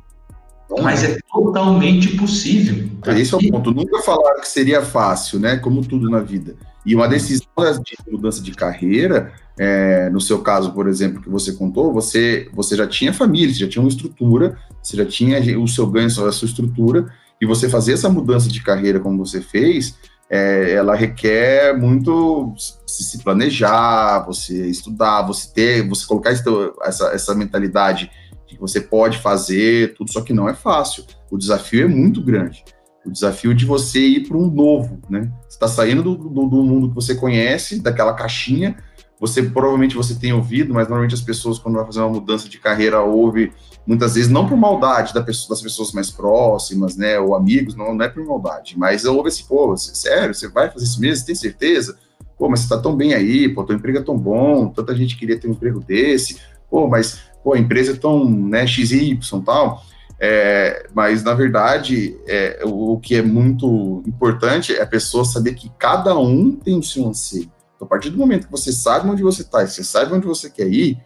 [0.82, 2.88] Mas é totalmente possível.
[3.16, 3.72] Esse é o ponto.
[3.72, 5.56] Nunca falaram que seria fácil, né?
[5.56, 6.56] Como tudo na vida.
[6.84, 7.46] E uma decisão
[7.82, 12.76] de mudança de carreira, é, no seu caso, por exemplo, que você contou, você, você
[12.76, 16.32] já tinha família, você já tinha uma estrutura, você já tinha o seu ganho, a
[16.32, 19.98] sua estrutura, e você fazer essa mudança de carreira como você fez,
[20.30, 22.54] é, ela requer muito
[22.86, 28.10] se planejar, você estudar, você ter, você colocar essa, essa mentalidade
[28.48, 31.04] que você pode fazer, tudo, só que não é fácil.
[31.30, 32.64] O desafio é muito grande.
[33.06, 35.30] O desafio de você ir para um novo, né?
[35.42, 38.76] Você está saindo do, do, do, mundo que você conhece, daquela caixinha.
[39.20, 42.58] Você provavelmente você tem ouvido, mas normalmente as pessoas quando vai fazer uma mudança de
[42.58, 43.52] carreira ouvem
[43.88, 47.94] muitas vezes não por maldade da pessoa, das pessoas mais próximas, né, ou amigos, não,
[47.94, 51.24] não é por maldade, mas ouve assim, pô, sério, você vai fazer isso mesmo?
[51.24, 51.96] Tem certeza?
[52.36, 55.16] Pô, mas você tá tão bem aí, pô, teu emprego é tão bom, tanta gente
[55.16, 56.38] queria ter um emprego desse,
[56.70, 59.82] pô, mas pô, a empresa é tão, né, XY tal,
[60.20, 65.70] é, mas na verdade é, o, que é muito importante é a pessoa saber que
[65.78, 67.50] cada um tem o seu anseio.
[67.74, 70.50] Então, a partir do momento que você sabe onde você está, você sabe onde você
[70.50, 70.98] quer ir,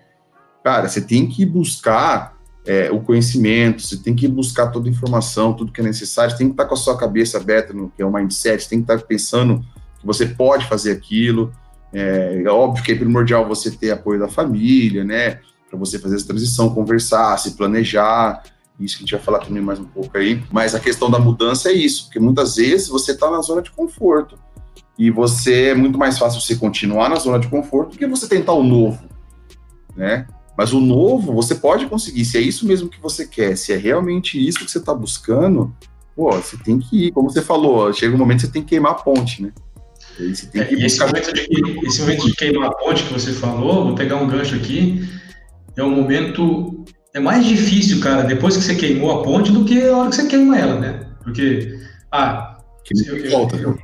[0.65, 5.53] cara, você tem que buscar é, o conhecimento, você tem que buscar toda a informação,
[5.53, 8.07] tudo que é necessário, tem que estar com a sua cabeça aberta no que é
[8.07, 9.61] o mindset, tem que estar pensando
[10.01, 11.53] que você pode fazer aquilo.
[11.93, 15.39] É, é óbvio que é primordial você ter apoio da família, né?
[15.73, 18.43] Para você fazer essa transição, conversar, se planejar.
[18.79, 20.43] Isso que a gente vai falar também mais um pouco aí.
[20.51, 23.71] Mas a questão da mudança é isso, porque muitas vezes você está na zona de
[23.71, 24.39] conforto.
[24.99, 28.29] E você é muito mais fácil você continuar na zona de conforto do que você
[28.29, 29.03] tentar o novo,
[29.97, 30.27] né?
[30.57, 33.77] Mas o novo você pode conseguir, se é isso mesmo que você quer, se é
[33.77, 35.75] realmente isso que você está buscando,
[36.15, 38.69] pô, você tem que ir, como você falou, chega um momento que você tem que
[38.69, 39.53] queimar a ponte, né?
[40.21, 40.25] E,
[40.59, 44.17] é, esse, momento de, esse momento de queimar a ponte que você falou, vou pegar
[44.17, 45.09] um gancho aqui,
[45.77, 46.85] é um momento.
[47.15, 50.17] É mais difícil, cara, depois que você queimou a ponte do que a hora que
[50.17, 51.01] você queima ela, né?
[51.23, 51.79] Porque.
[52.11, 52.49] Ah.
[53.07, 53.79] Eu, eu, eu,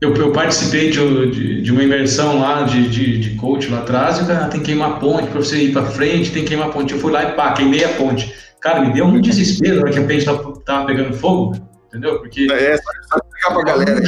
[0.00, 4.18] eu, eu participei de, de, de, uma imersão lá de, de, de, coach lá atrás,
[4.18, 6.50] e o cara tem que queimar a ponte para você ir para frente, tem que
[6.50, 6.92] queimar a ponte.
[6.92, 8.32] Eu fui lá e pá, queimei a ponte.
[8.60, 11.56] Cara, me deu um desespero na hora que a ponte tava, tava pegando fogo,
[11.88, 12.18] entendeu?
[12.20, 12.46] Porque.
[12.50, 14.02] É, só explicar pra galera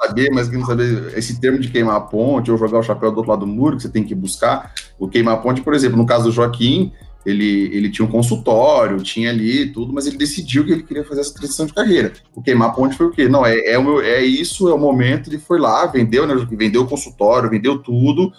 [0.00, 3.10] saber, mas que não saber esse termo de queimar a ponte ou jogar o chapéu
[3.10, 4.72] do outro lado do muro, que você tem que buscar.
[4.98, 6.92] O queimar a ponte, por exemplo, no caso do Joaquim,
[7.24, 11.22] ele, ele tinha um consultório, tinha ali tudo, mas ele decidiu que ele queria fazer
[11.22, 12.12] essa transição de carreira.
[12.34, 13.28] O queimar a ponte foi o quê?
[13.28, 16.34] Não, é, é, o meu, é isso, é o momento, ele foi lá, vendeu, né,
[16.52, 18.32] vendeu o consultório, vendeu tudo,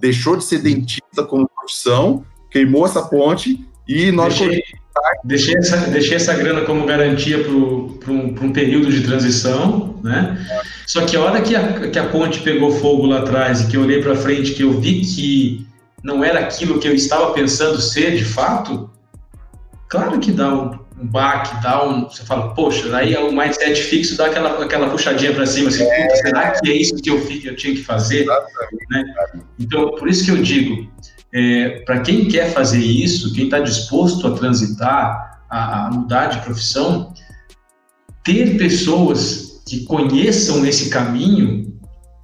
[0.00, 4.38] deixou de ser dentista como profissão, queimou essa ponte e nós...
[4.38, 4.62] Deixei,
[5.24, 10.38] deixei, essa, deixei essa grana como garantia para um, um período de transição, né?
[10.86, 13.76] Só que a hora que a, que a ponte pegou fogo lá atrás e que
[13.76, 15.66] eu olhei para frente, que eu vi que
[16.02, 18.90] não era aquilo que eu estava pensando ser de fato,
[19.88, 22.08] claro que dá um, um baque, dá um.
[22.08, 26.16] Você fala, poxa, aí o mindset fixo dá aquela, aquela puxadinha para cima, assim, é,
[26.16, 28.26] será que é isso que eu, eu tinha que fazer?
[28.90, 29.04] Né?
[29.58, 30.90] Então, por isso que eu digo,
[31.32, 36.40] é, para quem quer fazer isso, quem está disposto a transitar, a, a mudar de
[36.40, 37.12] profissão,
[38.24, 41.78] ter pessoas que conheçam esse caminho,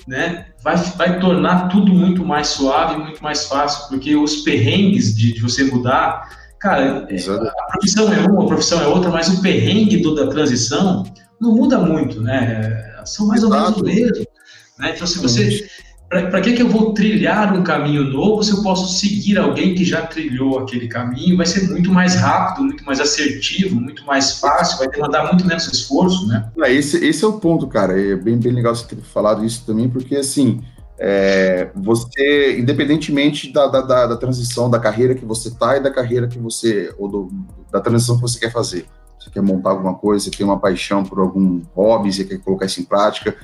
[0.06, 5.32] né, vai, vai tornar tudo muito mais suave, muito mais fácil, porque os perrengues de,
[5.32, 9.98] de você mudar, cara, a profissão é uma, a profissão é outra, mas o perrengue
[9.98, 11.04] do, da transição
[11.40, 12.94] não muda muito, né?
[13.04, 14.26] São mais ou menos o mesmo.
[14.78, 14.92] Né?
[14.94, 15.68] Então, se você
[16.08, 19.84] para que, que eu vou trilhar um caminho novo se eu posso seguir alguém que
[19.84, 21.36] já trilhou aquele caminho?
[21.36, 25.66] Vai ser muito mais rápido, muito mais assertivo, muito mais fácil, vai demandar muito menos
[25.66, 26.48] esforço, né?
[26.62, 28.00] É, esse, esse é o ponto, cara.
[28.00, 30.62] É bem, bem legal você ter falado isso também, porque assim,
[30.96, 35.90] é, você, independentemente da, da, da, da, transição da carreira que você tá e da
[35.90, 37.28] carreira que você, ou do,
[37.72, 38.86] da transição que você quer fazer.
[39.18, 42.66] Você quer montar alguma coisa, você tem uma paixão por algum hobby, você quer colocar
[42.66, 43.34] isso em prática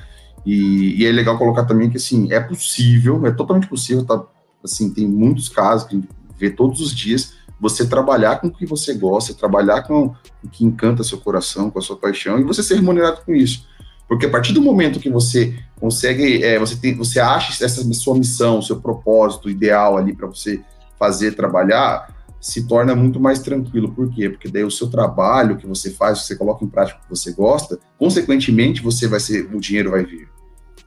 [0.45, 4.23] e, e, é legal colocar também que, assim, é possível, é totalmente possível, tá?
[4.63, 8.51] Assim, tem muitos casos que a gente vê todos os dias, você trabalhar com o
[8.51, 12.43] que você gosta, trabalhar com o que encanta seu coração, com a sua paixão, e
[12.43, 13.65] você ser remunerado com isso.
[14.07, 18.15] Porque a partir do momento que você consegue, é, você, tem, você acha essa sua
[18.15, 20.61] missão, seu propósito ideal ali para você
[20.99, 23.93] fazer, trabalhar, se torna muito mais tranquilo.
[23.93, 24.29] Por quê?
[24.29, 27.31] Porque daí o seu trabalho que você faz, você coloca em prática o que você
[27.31, 30.32] gosta, consequentemente você vai ser, o dinheiro vai vir.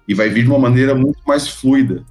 [0.09, 2.05] E vai vir de uma maneira muito mais fluida.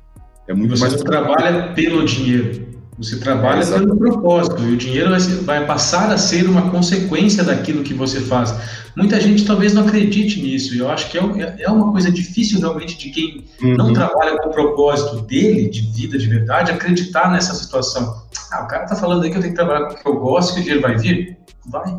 [0.47, 2.75] É muito você mais trabalha pelo dinheiro.
[2.97, 7.43] Você trabalha é, pelo propósito e o dinheiro vai, vai, passar a ser uma consequência
[7.43, 8.55] daquilo que você faz.
[8.95, 10.73] Muita gente talvez não acredite nisso.
[10.73, 13.75] E eu acho que é, é, é uma coisa difícil realmente de quem uhum.
[13.75, 18.23] não trabalha com o propósito dele, de vida de verdade, acreditar nessa situação.
[18.49, 20.17] Ah, o cara tá falando aí que eu tenho que trabalhar com o que eu
[20.17, 21.37] gosto, que o dinheiro vai vir?
[21.65, 21.97] Vai.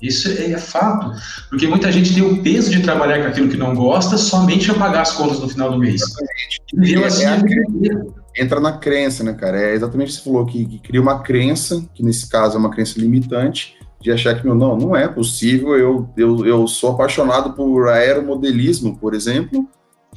[0.00, 1.12] Isso é, é, fato.
[1.50, 4.78] Porque muita gente tem o peso de trabalhar com aquilo que não gosta somente para
[4.78, 6.02] pagar as contas no final do mês.
[6.72, 7.38] E é, assim, é
[8.42, 9.60] entra na crença, né, cara?
[9.60, 12.58] É exatamente o que você falou, que, que, cria uma crença, que nesse caso é
[12.60, 16.92] uma crença limitante, de achar que, meu, não, não é possível, eu, eu, eu sou
[16.92, 19.68] apaixonado por aeromodelismo, por exemplo,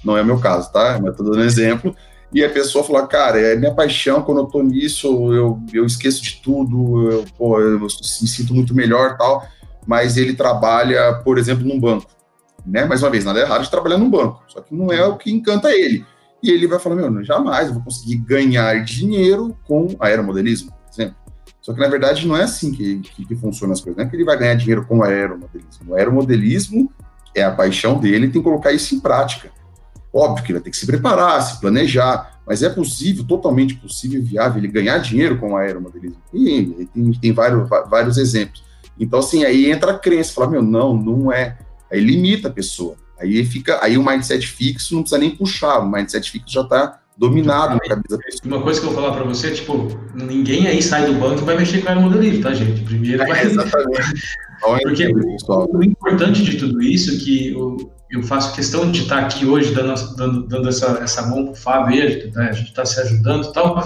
[0.04, 1.00] não é o meu caso, tá?
[1.02, 1.96] Mas tô dando exemplo,
[2.34, 6.22] e a pessoa fala, cara, é minha paixão, quando eu tô nisso, eu, eu esqueço
[6.22, 9.46] de tudo, eu, pô, eu me sinto muito melhor tal,
[9.88, 12.08] mas ele trabalha, por exemplo, num banco,
[12.66, 12.86] né?
[12.86, 15.32] Mais uma vez, nada errado de trabalhar num banco, só que não é o que
[15.32, 16.06] encanta ele.
[16.44, 21.16] E ele vai falar, meu, jamais eu vou conseguir ganhar dinheiro com aeromodelismo, por exemplo.
[21.62, 23.98] Só que, na verdade, não é assim que, que, que funciona as coisas.
[23.98, 25.92] Não é que ele vai ganhar dinheiro com aeromodelismo.
[25.92, 26.92] O aeromodelismo
[27.36, 29.52] é a paixão dele, tem que colocar isso em prática.
[30.12, 34.22] Óbvio que ele vai ter que se preparar, se planejar, mas é possível, totalmente possível,
[34.24, 36.22] viável, ele ganhar dinheiro com aeromodelismo.
[36.34, 38.64] E tem, tem vários, vários exemplos.
[39.02, 41.58] Então, assim, aí entra a crença, fala, meu, não, não é.
[41.92, 42.96] Aí limita a pessoa.
[43.20, 47.00] Aí fica, aí o mindset fixo não precisa nem puxar, o mindset fixo já está
[47.18, 48.42] dominado na cabeça da pessoa.
[48.46, 51.46] Uma coisa que eu vou falar para você, tipo, ninguém aí sai do banco e
[51.46, 52.82] vai mexer com o aeromodelismo, tá, gente?
[52.82, 53.40] Primeiro vai...
[53.40, 54.38] É, exatamente.
[54.84, 59.44] Porque o importante de tudo isso é que eu, eu faço questão de estar aqui
[59.44, 62.50] hoje dando, dando, dando essa, essa mão para o Fábio, né?
[62.50, 63.84] a gente está se ajudando e tal,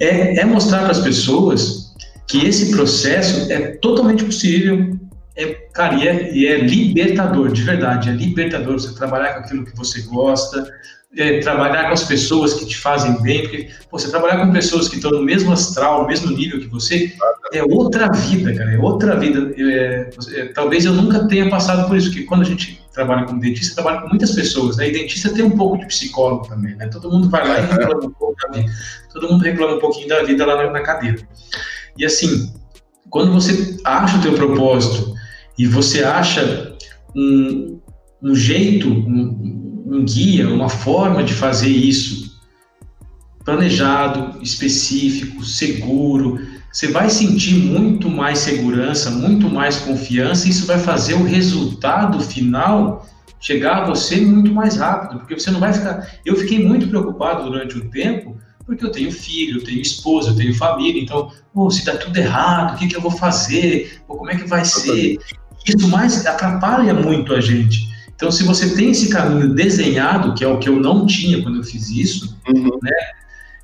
[0.00, 1.89] é, é mostrar para as pessoas
[2.30, 4.96] que esse processo é totalmente possível,
[5.36, 9.64] é, cara, e é, e é libertador, de verdade, é libertador você trabalhar com aquilo
[9.64, 10.64] que você gosta,
[11.16, 14.88] é, trabalhar com as pessoas que te fazem bem, porque pô, você trabalhar com pessoas
[14.88, 17.12] que estão no mesmo astral, no mesmo nível que você,
[17.52, 19.52] é outra vida, cara, é outra vida.
[19.58, 23.40] É, é, talvez eu nunca tenha passado por isso, porque quando a gente trabalha como
[23.40, 24.88] dentista, trabalha com muitas pessoas, né?
[24.88, 26.86] E dentista tem um pouco de psicólogo também, né?
[26.86, 28.72] Todo mundo vai lá e reclama um pouco da vida.
[29.12, 31.18] Todo mundo reclama um pouquinho da vida lá na cadeira.
[31.96, 32.52] E assim,
[33.08, 35.14] quando você acha o teu propósito
[35.58, 36.76] e você acha
[37.14, 37.80] um,
[38.22, 42.30] um jeito, um, um guia, uma forma de fazer isso
[43.44, 46.38] planejado, específico, seguro,
[46.72, 52.20] você vai sentir muito mais segurança, muito mais confiança, e isso vai fazer o resultado
[52.20, 53.06] final
[53.40, 56.06] chegar a você muito mais rápido, porque você não vai ficar.
[56.24, 58.36] Eu fiquei muito preocupado durante um tempo,
[58.70, 62.16] porque eu tenho filho, eu tenho esposa, eu tenho família, então, oh, se dá tudo
[62.16, 64.00] errado, o que, que eu vou fazer?
[64.06, 65.18] Pô, como é que vai ser?
[65.66, 67.90] Isso mais atrapalha muito a gente.
[68.14, 71.56] Então, se você tem esse caminho desenhado, que é o que eu não tinha quando
[71.56, 72.78] eu fiz isso, uhum.
[72.80, 72.92] né?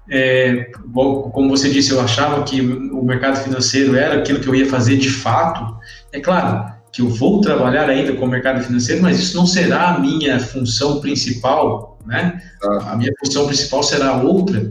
[0.09, 4.69] É, como você disse, eu achava que o mercado financeiro era aquilo que eu ia
[4.69, 5.77] fazer de fato.
[6.13, 9.91] É claro que eu vou trabalhar ainda com o mercado financeiro, mas isso não será
[9.91, 12.41] a minha função principal, né?
[12.63, 12.93] Ah.
[12.93, 14.71] A minha função principal será outra.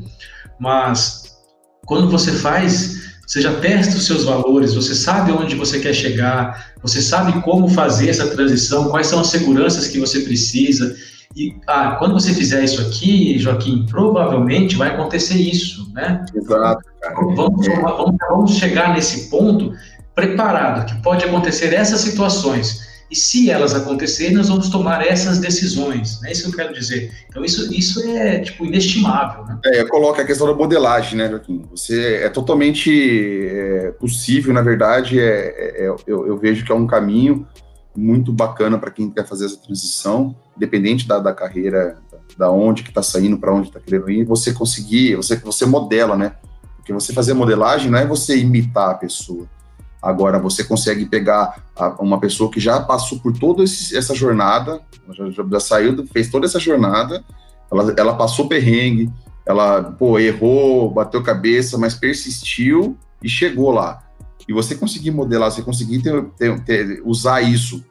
[0.60, 1.24] Mas
[1.86, 6.74] quando você faz, você já testa os seus valores, você sabe onde você quer chegar,
[6.82, 10.96] você sabe como fazer essa transição, quais são as seguranças que você precisa.
[11.36, 16.24] E ah, quando você fizer isso aqui, Joaquim, provavelmente vai acontecer isso, né?
[16.34, 16.84] Exato.
[17.02, 17.16] Cara.
[17.36, 17.82] Vamos, é.
[17.82, 19.74] vamos, vamos chegar nesse ponto
[20.14, 22.95] preparado, que pode acontecer essas situações.
[23.10, 26.24] E se elas acontecerem, nós vamos tomar essas decisões.
[26.24, 27.12] É isso que eu quero dizer.
[27.30, 29.46] Então, isso, isso é, tipo, inestimável.
[29.46, 29.60] Né?
[29.66, 31.64] É, coloca a questão da modelagem, né, Joaquim?
[31.70, 36.76] Você é totalmente é, possível, na verdade, é, é, é eu, eu, vejo que é
[36.76, 37.48] um caminho
[37.96, 41.98] muito bacana para quem quer fazer essa transição, independente da, da carreira,
[42.38, 46.18] da onde que está saindo, para onde está querendo ir, você conseguir, você, você modela,
[46.18, 46.34] né?
[46.78, 49.48] Porque você fazer modelagem não é você imitar a pessoa.
[50.06, 51.64] Agora, você consegue pegar
[52.00, 54.80] uma pessoa que já passou por toda essa jornada,
[55.12, 57.24] já, já, saiu, fez toda essa jornada,
[57.72, 59.12] ela, ela passou perrengue,
[59.46, 64.06] ela, pô, errou, bateu cabeça, mas persistiu e chegou lá
[64.48, 67.84] e você conseguir modelar, você conseguir ter, ter, ter, usar isso,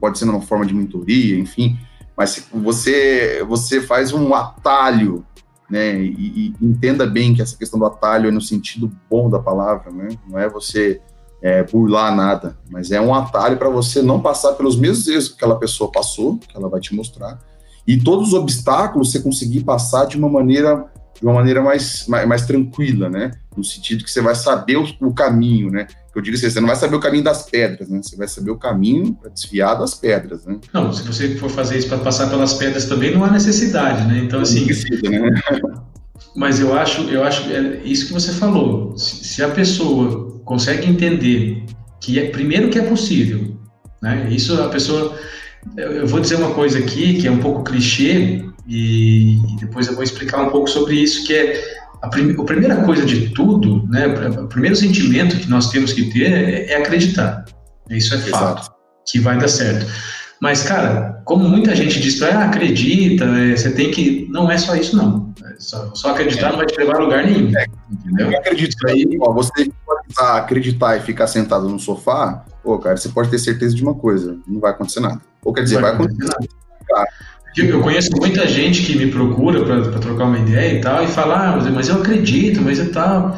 [0.00, 1.78] pode ser numa forma de mentoria, enfim,
[2.16, 5.24] mas você você faz um atalho,
[5.70, 6.00] né?
[6.00, 9.90] E, e, entenda bem que essa questão do atalho é no sentido bom da palavra,
[9.90, 10.08] né?
[10.28, 11.00] Não é você
[11.44, 15.34] é, burlar nada, mas é um atalho para você não passar pelos mesmos erros que
[15.34, 17.38] aquela pessoa passou, que ela vai te mostrar,
[17.86, 22.26] e todos os obstáculos você conseguir passar de uma maneira de uma maneira mais, mais,
[22.26, 23.30] mais, tranquila, né?
[23.56, 25.86] No sentido que você vai saber o, o caminho, né?
[26.12, 28.00] Eu digo assim, você não vai saber o caminho das pedras, né?
[28.02, 30.58] Você vai saber o caminho para desviar das pedras, né?
[30.72, 34.24] Não, se você for fazer isso para passar pelas pedras também não há necessidade, né?
[34.24, 35.30] Então assim, precisa, né?
[36.34, 38.96] mas eu acho, eu acho é isso que você falou.
[38.96, 41.64] Se, se a pessoa consegue entender
[42.00, 43.56] que é primeiro que é possível,
[44.02, 44.28] né?
[44.30, 45.16] Isso a pessoa
[45.76, 49.94] eu vou dizer uma coisa aqui que é um pouco clichê, e, e, depois eu
[49.94, 51.62] vou explicar um pouco sobre isso, que é
[52.02, 54.06] a, prim a primeira coisa de tudo, né,
[54.40, 57.44] o primeiro sentimento que nós temos que ter é, é acreditar.
[57.90, 58.30] Isso é Exato.
[58.30, 58.72] fato,
[59.06, 59.86] que vai dar certo.
[60.44, 64.28] Mas, cara, como muita gente diz, ah, acredita, é, você tem que.
[64.30, 65.32] Não é só isso, não.
[65.42, 66.50] É só, só, acreditar é.
[66.50, 67.50] não vai te levar a lugar nenhum.
[67.56, 68.30] É, entendeu?
[68.30, 69.70] Eu acredito aí, ó, você
[70.18, 74.36] acreditar e ficar sentado no sofá, pô, cara, você pode ter certeza de uma coisa:
[74.46, 75.18] não vai acontecer nada.
[75.42, 76.54] Ou quer dizer, vai, vai acontecer, acontecer
[76.90, 77.08] nada.
[77.56, 81.54] Eu conheço muita gente que me procura para trocar uma ideia e tal, e fala,
[81.54, 83.34] ah, mas eu acredito, mas é tal.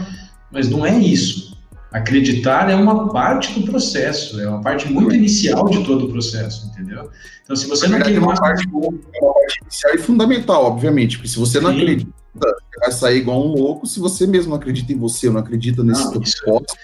[0.50, 1.45] Mas não é isso.
[1.92, 6.66] Acreditar é uma parte do processo, é uma parte muito inicial de todo o processo,
[6.66, 7.08] entendeu?
[7.42, 11.28] Então, se você não tem uma parte, é uma parte inicial e fundamental, obviamente, porque
[11.28, 11.76] se você não Sim.
[11.76, 13.86] acredita, você vai sair igual um louco.
[13.86, 16.74] Se você mesmo acredita em você, não acredita nesse não, propósito,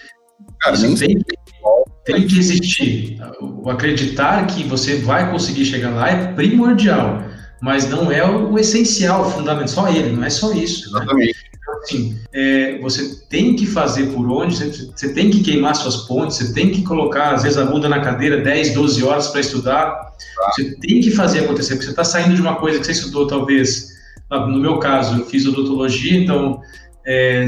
[0.61, 1.17] cara, nem tem,
[2.05, 3.19] tem que existir.
[3.41, 7.23] O acreditar que você vai conseguir chegar lá é primordial,
[7.61, 10.91] mas não é o essencial, o fundamental, só ele, não é só isso.
[10.91, 10.99] Né?
[10.99, 11.43] Exatamente.
[11.43, 11.52] Né?
[11.63, 15.95] Então, assim, é, você tem que fazer por onde, você, você, tem que queimar suas
[16.05, 19.39] pontes, você tem que colocar, às vezes, a bunda na cadeira 10, 12 horas para
[19.39, 19.91] estudar.
[19.91, 20.51] Tá.
[20.51, 23.27] Você tem que fazer acontecer, porque você está saindo de uma coisa que você estudou,
[23.27, 23.93] talvez.
[24.29, 26.61] No meu caso, eu fiz odontologia, então.
[27.05, 27.45] É,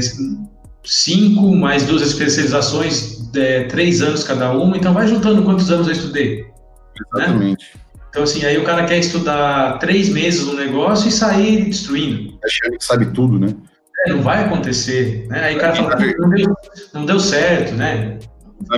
[0.86, 5.92] cinco mais duas especializações, é, três anos cada uma, então vai juntando quantos anos eu
[5.92, 6.42] estudei.
[6.42, 7.24] Né?
[7.24, 7.64] Exatamente.
[7.74, 7.80] Né?
[8.08, 12.38] Então, assim, aí o cara quer estudar três meses no negócio e sair destruindo.
[12.42, 13.54] Achando que sabe tudo, né?
[14.06, 15.26] É, não vai acontecer.
[15.28, 15.40] Né?
[15.40, 16.54] Aí o cara fala, não deu,
[16.94, 18.18] não deu certo, né?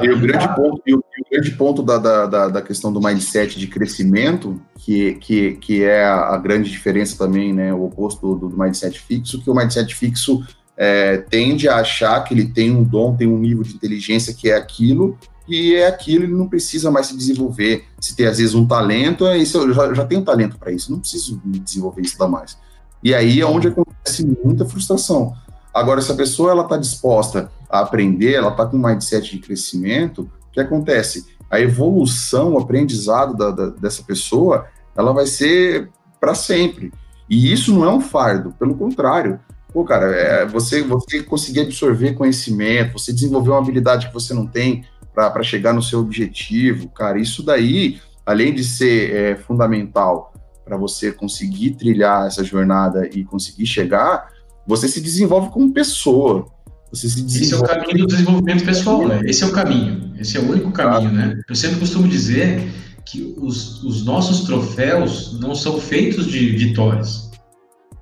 [0.02, 3.68] E o grande ponto, e o, grande ponto da, da, da, questão do mindset de
[3.68, 8.58] crescimento, que, que, que é a, a grande diferença também, né, o oposto do, do
[8.58, 10.42] mindset fixo, que o mindset fixo
[10.76, 14.50] é, tende a achar que ele tem um dom, tem um nível de inteligência que
[14.50, 15.16] é aquilo,
[15.48, 17.84] e é aquilo, ele não precisa mais se desenvolver.
[18.00, 20.92] Se tem, às vezes, um talento, é isso, eu já, já tenho talento para isso,
[20.92, 22.58] não preciso desenvolver isso da mais.
[23.02, 25.34] E aí é onde acontece muita frustração.
[25.72, 29.38] Agora, se a pessoa ela está disposta a aprender, ela está com um mindset de
[29.38, 31.26] crescimento, o que acontece?
[31.50, 35.90] A evolução, o aprendizado da, da, dessa pessoa, ela vai ser
[36.20, 36.92] para sempre.
[37.28, 39.38] E isso não é um fardo, pelo contrário.
[39.72, 44.46] Pô, cara, é, você, você conseguir absorver conhecimento, você desenvolver uma habilidade que você não
[44.46, 44.84] tem
[45.14, 50.32] para chegar no seu objetivo, cara, isso daí, além de ser é, fundamental
[50.68, 54.28] para você conseguir trilhar essa jornada e conseguir chegar,
[54.66, 56.46] você se desenvolve como pessoa.
[56.92, 57.44] Você se desenvolve...
[57.44, 59.20] Esse é o caminho do desenvolvimento pessoal, né?
[59.24, 60.12] Esse é o caminho.
[60.18, 61.40] Esse é o único caminho, né?
[61.48, 62.70] Eu sempre costumo dizer
[63.06, 67.30] que os, os nossos troféus não são feitos de vitórias.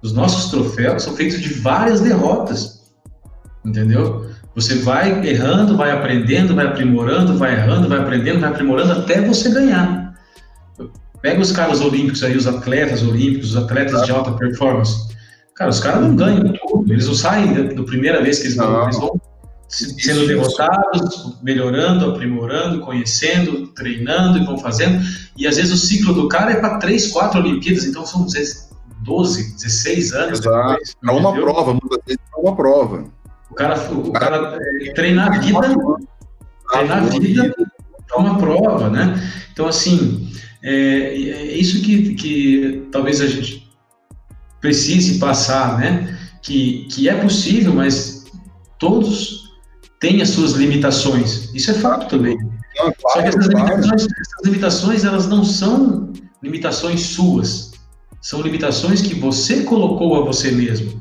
[0.03, 2.83] Os nossos troféus são feitos de várias derrotas.
[3.65, 4.27] Entendeu?
[4.57, 9.51] Você vai errando, vai aprendendo, vai aprimorando, vai errando, vai aprendendo, vai aprimorando até você
[9.51, 10.06] ganhar.
[11.27, 15.09] Pega os caras olímpicos aí, os atletas olímpicos, os atletas de alta performance.
[15.57, 16.93] Cara, os caras não ganham tudo.
[16.93, 19.21] Eles não saem da, primeira vez que eles vão, eles vão
[19.69, 25.05] sendo derrotados, melhorando, aprimorando, conhecendo, treinando e vão fazendo.
[25.37, 28.25] E às vezes o ciclo do cara é para três, quatro Olimpíadas, então são
[29.03, 30.39] 12, 16 anos.
[30.39, 30.81] Exato.
[30.81, 31.43] é uma entendeu?
[31.43, 33.05] prova, muitas vezes é uma prova.
[33.51, 35.77] O cara, o, cara é, treinar a vida,
[36.71, 37.53] treinar a vida
[38.13, 39.21] é uma prova, né?
[39.53, 40.31] Então, assim,
[40.67, 43.71] é, é isso que, que talvez a gente
[44.61, 46.19] precise passar, né?
[46.43, 48.25] Que, que é possível, mas
[48.79, 49.45] todos
[50.01, 51.55] têm as suas limitações.
[51.55, 52.37] Isso é fato também.
[52.37, 53.69] Não, claro, Só que essas, claro.
[53.69, 56.13] limitações, essas limitações, elas não são
[56.43, 57.71] limitações suas.
[58.21, 61.01] São limitações que você colocou a você mesmo.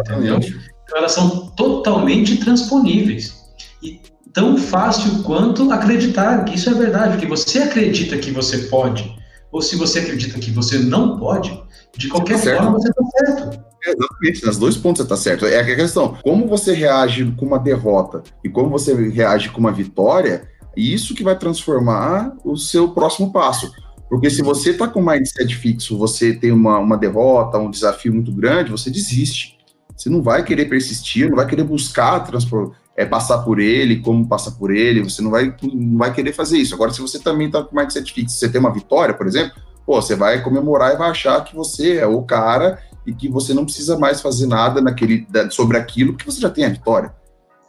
[0.00, 0.36] Entendeu?
[0.36, 3.34] Então, elas são totalmente transponíveis.
[3.82, 4.00] E
[4.38, 9.16] tão fácil quanto acreditar que isso é verdade, porque você acredita que você pode,
[9.50, 11.60] ou se você acredita que você não pode,
[11.96, 13.68] de qualquer tá forma você está certo.
[13.84, 15.44] Exatamente, nas dois pontos você está certo.
[15.44, 19.72] É a questão, como você reage com uma derrota e como você reage com uma
[19.72, 23.72] vitória, isso que vai transformar o seu próximo passo.
[24.08, 28.30] Porque se você está com mindset fixo, você tem uma, uma derrota, um desafio muito
[28.30, 29.58] grande, você desiste.
[29.96, 34.26] Você não vai querer persistir, não vai querer buscar transpor, é, passar por ele, como
[34.26, 36.74] passar por ele, você não vai, não vai querer fazer isso.
[36.74, 39.52] Agora, se você também está com mindset fixo, você tem uma vitória, por exemplo,
[39.86, 43.54] pô, você vai comemorar e vai achar que você é o cara e que você
[43.54, 47.14] não precisa mais fazer nada naquele, sobre aquilo, porque você já tem a vitória.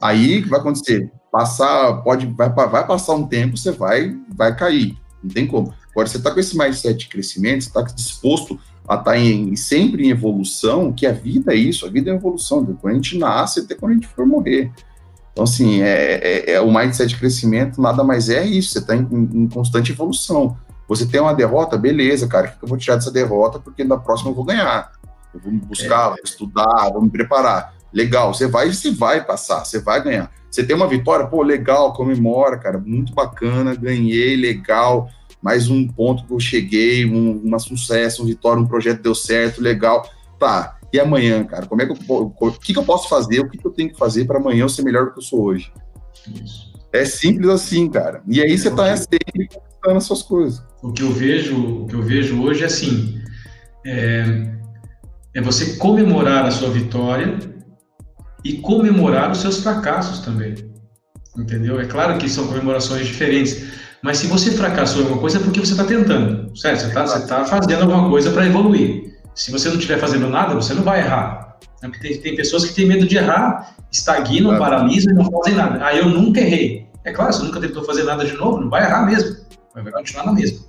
[0.02, 1.12] Aí o que vai acontecer?
[1.32, 4.98] Passar, pode, vai, vai passar um tempo, você vai, vai cair.
[5.24, 5.72] Não tem como.
[5.92, 9.56] Agora, você está com esse mindset de crescimento, você está disposto a estar tá em,
[9.56, 12.66] sempre em evolução, que a vida é isso, a vida é evolução.
[12.82, 14.72] Quando a gente nasce até quando a gente for morrer.
[15.40, 18.94] Então, assim, é, é, é, o mindset de crescimento nada mais é isso, você está
[18.94, 20.58] em, em, constante evolução.
[20.86, 24.36] Você tem uma derrota, beleza, cara, eu vou tirar dessa derrota porque na próxima eu
[24.36, 24.92] vou ganhar.
[25.34, 26.10] Eu vou me buscar, é.
[26.10, 27.74] vou estudar, vou me preparar.
[27.94, 30.30] Legal, você vai, você vai passar, você vai ganhar.
[30.52, 35.10] Você tem uma vitória, pô, legal, comemora, cara, muito bacana, ganhei, legal,
[35.42, 40.06] mais um ponto que eu cheguei, um sucesso, uma vitória, um projeto deu certo, legal.
[40.38, 41.66] Tá, e amanhã, cara?
[41.66, 43.40] Como é que eu, o que, que eu posso fazer?
[43.40, 45.24] O que, que eu tenho que fazer para amanhã eu ser melhor do que eu
[45.24, 45.72] sou hoje?
[46.28, 46.70] Isso.
[46.92, 48.22] É simples assim, cara.
[48.28, 50.64] E aí você está sempre conquistando as suas coisas.
[50.82, 53.22] O que eu vejo, o que eu vejo hoje é assim,
[53.86, 54.52] é,
[55.36, 57.38] é você comemorar a sua vitória
[58.44, 60.56] e comemorar os seus fracassos também.
[61.38, 61.80] Entendeu?
[61.80, 63.68] É claro que são comemorações diferentes,
[64.02, 66.82] mas se você fracassou em alguma coisa é porque você está tentando, certo?
[66.82, 69.19] Você está tá fazendo alguma coisa para evoluir.
[69.40, 71.58] Se você não estiver fazendo nada, você não vai errar.
[71.82, 74.60] É porque tem, tem pessoas que têm medo de errar, estagnam, claro.
[74.60, 75.80] paralisam e não fazem nada.
[75.82, 76.86] Ah, eu nunca errei.
[77.06, 79.38] É claro, você nunca tentou fazer nada de novo, não vai errar mesmo.
[79.74, 80.60] Vai continuar na mesma.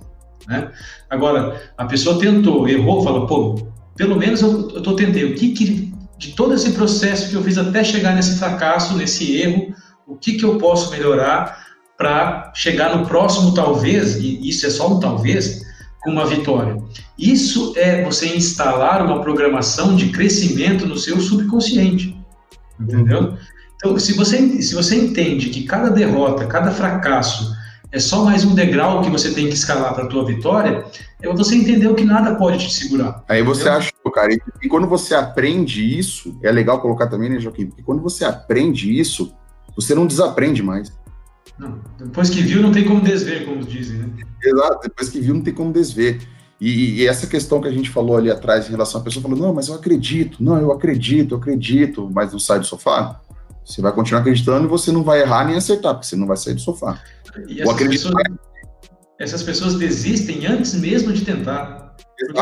[0.47, 0.71] Né?
[1.09, 3.55] Agora, a pessoa tentou, errou, falou, pô,
[3.97, 5.25] pelo menos eu, eu tô tentei.
[5.25, 9.35] O que, que de todo esse processo que eu fiz até chegar nesse fracasso, nesse
[9.35, 9.75] erro,
[10.07, 11.67] o que, que eu posso melhorar
[11.97, 15.61] para chegar no próximo talvez, e isso é só um talvez,
[16.01, 16.77] com uma vitória.
[17.17, 22.17] Isso é você instalar uma programação de crescimento no seu subconsciente.
[22.79, 23.37] Entendeu?
[23.75, 27.55] Então, se você, se você entende que cada derrota, cada fracasso
[27.91, 30.85] é só mais um degrau que você tem que escalar para a tua vitória,
[31.21, 33.23] é você entendeu que nada pode te segurar.
[33.27, 33.79] Aí você entendeu?
[33.79, 37.67] achou, cara, e quando você aprende isso, é legal colocar também, né, Joaquim?
[37.67, 39.33] Porque quando você aprende isso,
[39.75, 40.91] você não desaprende mais.
[41.61, 44.09] Não, depois que viu, não tem como desver, como dizem, né?
[44.43, 46.19] Exato, depois que viu, não tem como desver.
[46.59, 49.41] E, e, essa questão que a gente falou ali atrás em relação à pessoa falando,
[49.41, 53.21] não, mas eu acredito, não, eu acredito, eu acredito, mas não sai do sofá.
[53.63, 56.35] Você vai continuar acreditando e você não vai errar nem acertar, porque você não vai
[56.35, 56.99] sair do sofá.
[57.47, 58.23] E essas, pessoas,
[59.19, 61.95] essas pessoas desistem antes mesmo de tentar.
[62.17, 62.39] Porque,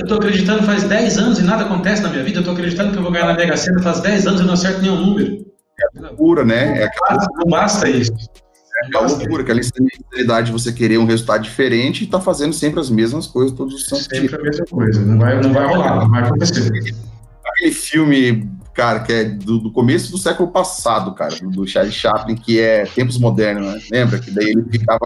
[0.00, 2.90] eu, tô acreditando faz 10 anos e nada acontece na minha vida, eu tô acreditando
[2.92, 5.49] que eu vou ganhar na Mega Sena faz 10 anos e não acerto nenhum número.
[5.96, 6.82] É pura, né?
[6.82, 7.26] É aquela...
[7.36, 8.12] Não basta isso.
[8.94, 12.90] a loucura, aquela instabilidade de você querer um resultado diferente e tá fazendo sempre as
[12.90, 16.10] mesmas coisas todos os santos Sempre a mesma coisa, não vai, não vai rolar, não
[16.10, 16.70] vai acontecer.
[17.44, 22.36] Aquele filme, cara, que é do, do começo do século passado, cara, do, Charlie Chaplin,
[22.36, 23.80] que é Tempos Modernos, né?
[23.92, 24.18] Lembra?
[24.18, 25.00] Que daí ele ficava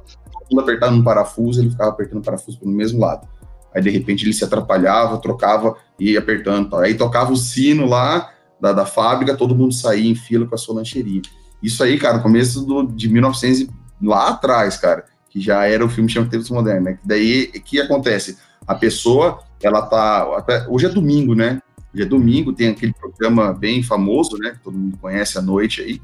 [0.59, 3.27] apertando um parafuso, ele ficava apertando o parafuso pelo mesmo lado.
[3.75, 6.71] Aí, de repente, ele se atrapalhava, trocava e ia apertando.
[6.71, 6.81] Tal.
[6.81, 8.31] Aí tocava o sino lá
[8.61, 11.23] da, da fábrica, todo mundo saía em fila com a sua lancheria.
[11.63, 16.11] Isso aí, cara, começo do, de 1900, lá atrás, cara, que já era o filme
[16.11, 16.99] Chama Tempos Modernos, né?
[17.05, 18.39] Daí, o que acontece?
[18.67, 20.27] A pessoa, ela tá...
[20.69, 21.61] Hoje é domingo, né?
[21.93, 24.51] Hoje é domingo, tem aquele programa bem famoso, né?
[24.51, 26.03] Que todo mundo conhece à noite aí.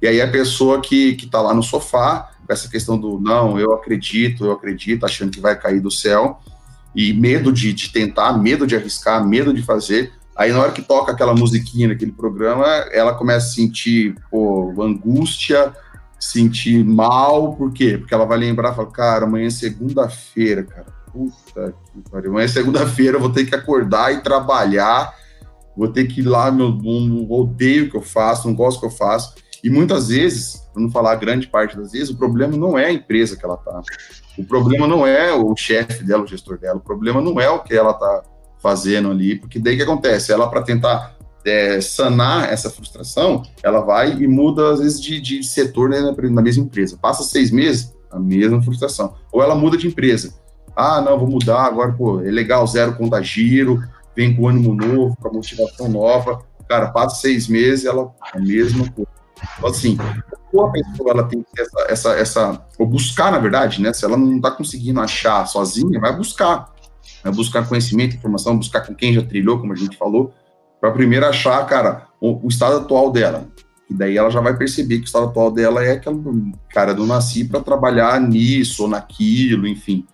[0.00, 3.58] E aí a pessoa que, que tá lá no sofá, com essa questão do não,
[3.58, 6.40] eu acredito, eu acredito, achando que vai cair do céu,
[6.94, 10.12] e medo de, de tentar, medo de arriscar, medo de fazer.
[10.38, 15.74] Aí na hora que toca aquela musiquinha naquele programa, ela começa a sentir pô, angústia,
[16.20, 17.98] sentir mal, por quê?
[17.98, 20.86] Porque ela vai lembrar, fala, cara, amanhã é segunda-feira, cara.
[21.12, 22.30] Puta que pariu.
[22.30, 25.12] Amanhã é segunda-feira, eu vou ter que acordar e trabalhar,
[25.76, 28.80] vou ter que ir lá, meu, não odeio o que eu faço, não gosto do
[28.82, 29.34] que eu faço.
[29.64, 32.92] E muitas vezes, para não falar grande parte das vezes, o problema não é a
[32.92, 33.82] empresa que ela está.
[34.38, 36.76] O problema não é o chefe dela, o gestor dela.
[36.76, 38.22] O problema não é o que ela está
[38.62, 40.32] fazendo ali, porque daí que acontece?
[40.32, 45.42] Ela, para tentar é, sanar essa frustração, ela vai e muda, às vezes, de, de
[45.42, 46.00] setor né,
[46.30, 46.98] na mesma empresa.
[47.00, 49.14] Passa seis meses, a mesma frustração.
[49.32, 50.34] Ou ela muda de empresa.
[50.76, 53.82] Ah, não, vou mudar agora, pô, é legal, zero conta giro,
[54.14, 56.40] vem com ânimo novo, com a motivação nova.
[56.68, 59.10] Cara, passa seis meses, ela a mesma coisa.
[59.56, 63.92] Então, assim, a pessoa ela tem essa, essa, essa, ou buscar, na verdade, né?
[63.92, 66.72] Se ela não está conseguindo achar sozinha, vai buscar.
[67.22, 70.32] Vai buscar conhecimento, informação, buscar com quem já trilhou, como a gente falou,
[70.80, 73.48] para primeiro achar, cara, o, o, estado atual dela.
[73.90, 76.18] E daí ela já vai perceber que o estado atual dela é aquela,
[76.70, 80.06] cara, do nasci para trabalhar nisso ou naquilo, enfim.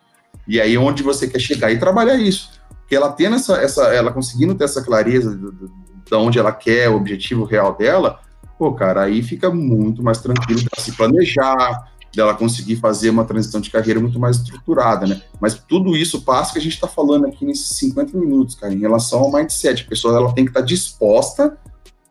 [0.47, 2.51] E aí onde você quer chegar e trabalhar isso.
[2.81, 6.97] Porque ela tendo essa, essa ela conseguindo ter essa clareza de onde ela quer, o
[6.97, 8.21] objetivo real dela,
[8.59, 13.61] pô, cara, aí fica muito mais tranquilo para se planejar, dela conseguir fazer uma transição
[13.61, 15.21] de carreira muito mais estruturada, né?
[15.41, 18.79] Mas tudo isso passa que a gente está falando aqui nesses 50 minutos, cara, em
[18.79, 19.85] relação ao mindset.
[19.85, 21.57] A pessoa ela tem que estar tá disposta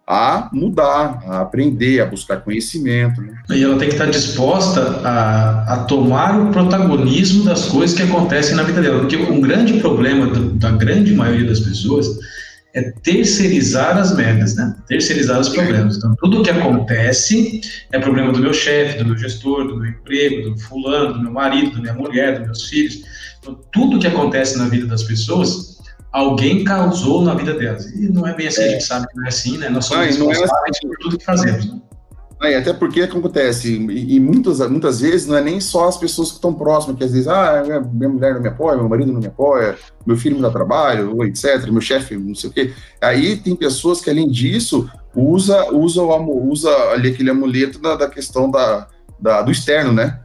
[0.05, 3.21] a mudar, a aprender, a buscar conhecimento.
[3.21, 3.37] Né?
[3.51, 8.03] E ela tem que estar tá disposta a, a, tomar o protagonismo das coisas que
[8.03, 8.99] acontecem na vida dela.
[8.99, 12.07] Porque um grande problema do, da grande maioria das pessoas
[12.73, 14.75] é terceirizar as merdas, né?
[14.87, 15.97] Terceirizar os problemas.
[15.97, 17.61] Então, tudo o que acontece
[17.91, 21.31] é problema do meu chefe, do meu gestor, do meu emprego, do fulano, do meu
[21.31, 23.03] marido, da minha mulher, dos meus filhos.
[23.39, 25.77] Então, tudo que acontece na vida das pessoas,
[26.11, 27.85] alguém causou na vida delas.
[27.91, 29.69] E não é bem assim, a gente sabe que não é assim, né?
[29.69, 30.87] Nós somos não, responsáveis não é assim.
[30.87, 31.79] por tudo que fazemos, né?
[32.43, 36.27] É, até porque acontece, e, e, muitas, muitas vezes não é nem só as pessoas
[36.27, 37.63] que estão próximas, que às vezes, ah,
[37.93, 41.23] minha mulher não me apoia, meu marido não me apoia, meu filho me dá trabalho,
[41.23, 42.73] etc., meu chefe, não sei o quê.
[43.01, 48.51] Aí tem pessoas que, além disso, usa, usa, usa ali aquele amuleto da, da questão
[48.51, 50.19] da, da, do externo, né?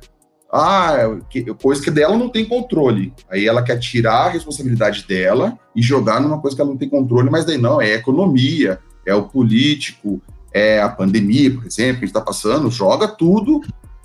[0.53, 3.13] Ah, que, coisa que dela não tem controle.
[3.31, 6.89] Aí ela quer tirar a responsabilidade dela e jogar numa coisa que ela não tem
[6.89, 10.21] controle, mas daí não, é economia, é o político,
[10.53, 13.61] é, a pandemia, por exemplo, que está passando, joga tudo,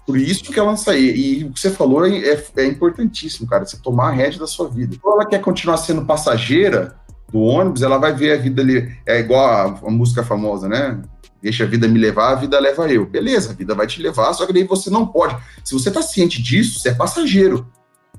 [0.06, 1.16] por isso que ela sair.
[1.16, 4.48] E o que você falou é, é, é, importantíssimo, cara, você tomar a rédea da
[4.48, 4.98] sua vida.
[5.02, 6.96] Quando ela quer continuar sendo passageira
[7.32, 11.02] do ônibus, ela vai ver a vida ali, é igual a, a música famosa, né?
[11.42, 13.06] Deixa a vida me levar, a vida leva eu.
[13.06, 15.38] Beleza, a vida vai te levar, só que daí você não pode.
[15.64, 17.68] Se você está ciente disso, você é passageiro.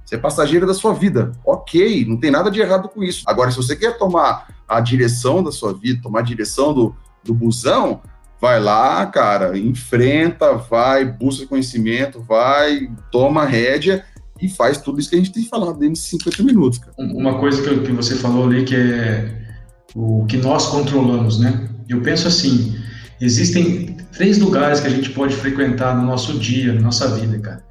[0.04, 1.32] Você é passageiro da sua vida.
[1.44, 3.22] Ok, não tem nada de errado com isso.
[3.26, 7.32] Agora, se você quer tomar a direção da sua vida, tomar a direção do, do
[7.32, 8.02] busão,
[8.44, 14.04] vai lá, cara, enfrenta, vai, busca conhecimento, vai, toma rédea
[14.38, 16.78] e faz tudo isso que a gente tem falado dentro de 50 minutos.
[16.78, 16.92] Cara.
[16.98, 19.46] Uma coisa que, que você falou ali que é
[19.94, 21.70] o que nós controlamos, né?
[21.88, 22.76] Eu penso assim,
[23.18, 27.64] existem três lugares que a gente pode frequentar no nosso dia, na nossa vida, cara.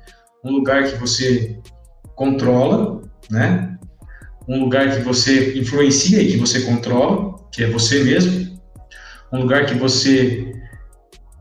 [0.43, 1.59] Um lugar que você
[2.15, 3.77] controla, né?
[4.47, 8.59] Um lugar que você influencia e que você controla, que é você mesmo.
[9.31, 10.52] Um lugar que você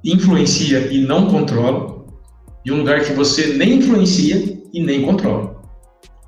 [0.05, 2.05] influencia e não controla,
[2.65, 5.61] e um lugar que você nem influencia e nem controla.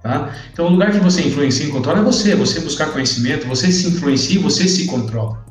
[0.03, 0.35] Tá?
[0.53, 3.89] Então, o lugar que você influencia e controla é você, você buscar conhecimento, você se
[3.89, 5.45] influencia e você se controla.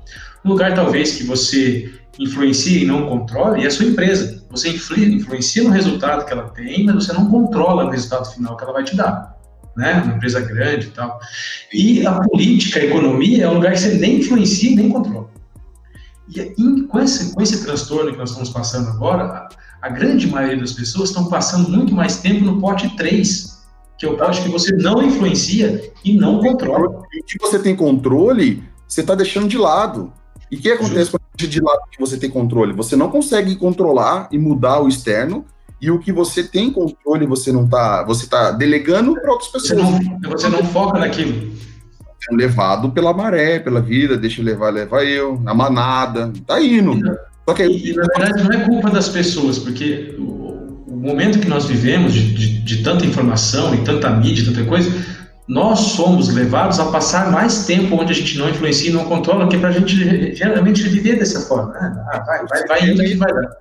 [0.45, 4.43] Um lugar, talvez, que você influencia e não controla é a sua empresa.
[4.51, 8.63] Você influencia no resultado que ela tem, mas você não controla o resultado final que
[8.63, 9.35] ela vai te dar.
[9.75, 10.03] Né?
[10.05, 11.19] Uma empresa grande e tal.
[11.73, 15.32] E a política, a economia é um lugar que você nem influencia e nem controla.
[16.29, 19.49] E com, esse, com esse transtorno que nós estamos passando agora, a,
[19.81, 23.63] a grande maioria das pessoas estão passando muito mais tempo no pote 3,
[23.97, 27.03] que é o pote que você não influencia e não controla.
[27.13, 30.13] E que você tem controle, você está deixando de lado.
[30.49, 31.19] E o que acontece Justo.
[31.19, 32.73] quando deixa de lado que você tem controle?
[32.73, 35.45] Você não consegue controlar e mudar o externo,
[35.81, 39.81] e o que você tem controle, você não está, você está delegando para outras pessoas.
[39.81, 41.51] Você não, você não foca naquilo
[42.31, 46.99] levado pela maré, pela vida, deixa eu levar, leva eu, a manada, tá indo.
[47.47, 51.39] Só que aí, e, na verdade não é culpa das pessoas, porque o, o momento
[51.39, 54.89] que nós vivemos de, de, de, tanta informação e tanta mídia, tanta coisa,
[55.47, 59.47] nós somos levados a passar mais tempo onde a gente não influencia e não controla,
[59.49, 61.73] que é para a gente geralmente viver dessa forma.
[61.73, 62.05] Né?
[62.13, 63.57] Ah, vai, vai, vai indo que vai dar.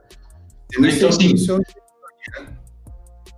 [0.79, 1.35] Então, assim,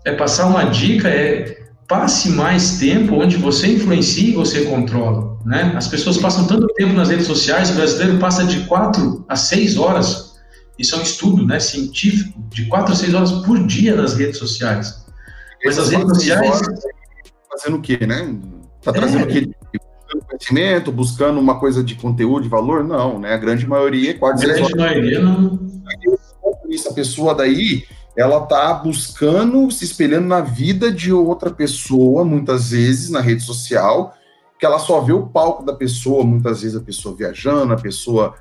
[0.04, 5.38] é passar uma dica, é passe mais tempo onde você influencia e você controla.
[5.44, 5.72] Né?
[5.76, 9.76] As pessoas passam tanto tempo nas redes sociais, o brasileiro passa de 4 a 6
[9.76, 10.34] horas,
[10.78, 14.38] isso é um estudo né, científico, de 4 a 6 horas por dia nas redes
[14.38, 15.04] sociais.
[15.64, 16.60] Mas as redes sociais.
[17.50, 18.34] Fazendo o quê, né?
[18.80, 19.24] Está trazendo é.
[19.24, 19.50] o quê?
[20.28, 22.84] conhecimento, buscando uma coisa de conteúdo, de valor?
[22.84, 23.34] Não, né?
[23.34, 24.44] A grande maioria é quase.
[24.44, 25.58] A grande maioria não.
[26.88, 27.84] A pessoa daí
[28.16, 34.14] ela está buscando, se espelhando na vida de outra pessoa, muitas vezes na rede social,
[34.58, 38.34] que ela só vê o palco da pessoa, muitas vezes a pessoa viajando, a pessoa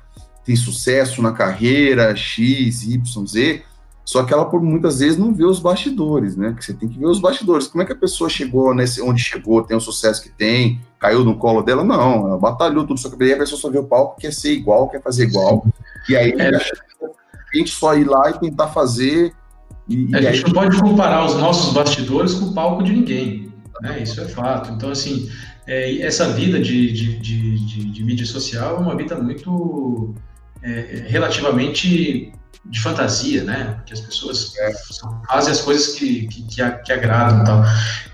[0.44, 3.62] tem sucesso na carreira, X, Y, Z,
[4.04, 6.54] só que ela por muitas vezes não vê os bastidores, né?
[6.56, 7.66] Que você tem que ver os bastidores.
[7.66, 11.24] Como é que a pessoa chegou nesse onde chegou, tem o sucesso que tem, caiu
[11.24, 11.82] no colo dela?
[11.82, 14.52] Não, ela batalhou tudo, só que aí a pessoa só vê o palco, quer ser
[14.52, 15.66] igual, quer fazer igual.
[16.08, 16.54] E aí é.
[16.54, 19.34] a gente só ir lá e tentar fazer
[19.88, 20.42] e, a e gente aí...
[20.42, 24.02] não pode comparar os nossos bastidores com o palco de ninguém, né?
[24.02, 24.72] Isso é fato.
[24.72, 25.28] Então, assim,
[25.66, 30.14] é, essa vida de, de, de, de, mídia social é uma vida muito
[30.62, 32.32] é, relativamente
[32.66, 33.74] de fantasia, né?
[33.76, 34.72] Porque as pessoas é.
[35.28, 37.64] fazem as coisas que, que, que, que agradam e tal.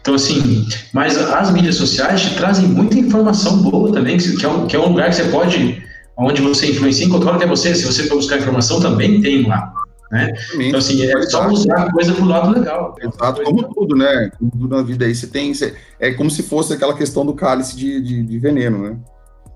[0.00, 4.66] Então, assim, mas as mídias sociais te trazem muita informação boa também, que é um,
[4.66, 5.82] que é um lugar que você pode,
[6.16, 7.74] onde você influencia e controla até você.
[7.74, 9.72] Se você for buscar informação, também tem lá.
[10.10, 10.34] Né?
[10.54, 12.96] Então, assim, é só usar a coisa pro lado legal.
[13.00, 14.30] Exato, como tudo, né?
[14.38, 15.54] Tudo na vida aí, você tem.
[15.54, 18.96] Você, é como se fosse aquela questão do cálice de, de, de veneno, né?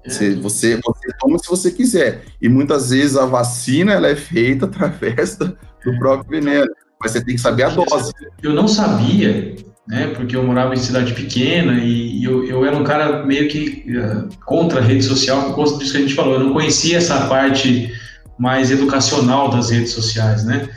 [0.04, 0.10] É.
[0.10, 2.22] Você, você, você, toma se você quiser.
[2.40, 5.56] E muitas vezes a vacina ela é feita através do,
[5.98, 6.70] próprio veneno.
[7.00, 8.12] Mas você tem que saber a dose.
[8.40, 9.56] Eu não sabia,
[9.88, 10.12] né?
[10.14, 13.84] Porque eu morava em cidade pequena e, e eu, eu era um cara meio que
[13.90, 16.34] uh, contra a rede social, por conta disso que a gente falou.
[16.34, 17.92] Eu não conhecia essa parte
[18.38, 20.68] mais educacional das redes sociais, né?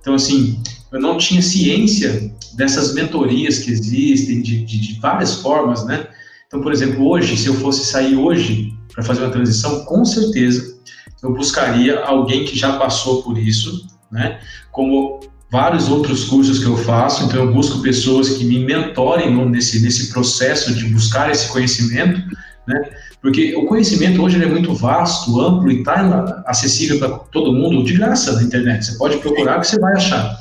[0.00, 0.62] Então, assim,
[0.92, 6.06] eu não tinha ciência dessas mentorias que existem de, de, de várias formas, né?
[6.46, 10.74] Então, por exemplo, hoje, se eu fosse sair hoje para fazer uma transição, com certeza
[11.22, 14.38] eu buscaria alguém que já passou por isso, né?
[14.70, 19.80] Como vários outros cursos que eu faço, então eu busco pessoas que me mentorem nesse,
[19.80, 22.22] nesse processo de buscar esse conhecimento,
[22.66, 22.90] né?
[23.20, 27.94] Porque o conhecimento hoje é muito vasto, amplo e está acessível para todo mundo de
[27.94, 28.84] graça na internet.
[28.84, 30.38] Você pode procurar que você vai achar.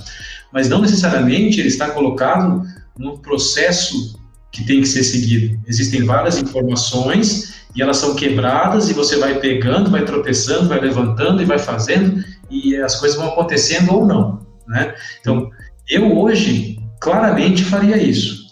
[0.51, 2.63] Mas não necessariamente ele está colocado
[2.97, 4.19] no processo
[4.51, 5.59] que tem que ser seguido.
[5.67, 11.41] Existem várias informações e elas são quebradas e você vai pegando, vai tropeçando, vai levantando
[11.41, 14.93] e vai fazendo e as coisas vão acontecendo ou não, né?
[15.19, 15.49] Então,
[15.89, 18.43] eu hoje claramente faria isso.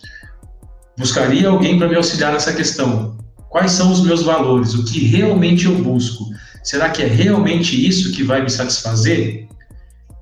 [0.97, 3.17] Buscaria alguém para me auxiliar nessa questão.
[3.51, 4.73] Quais são os meus valores?
[4.73, 6.23] O que realmente eu busco?
[6.63, 9.45] Será que é realmente isso que vai me satisfazer?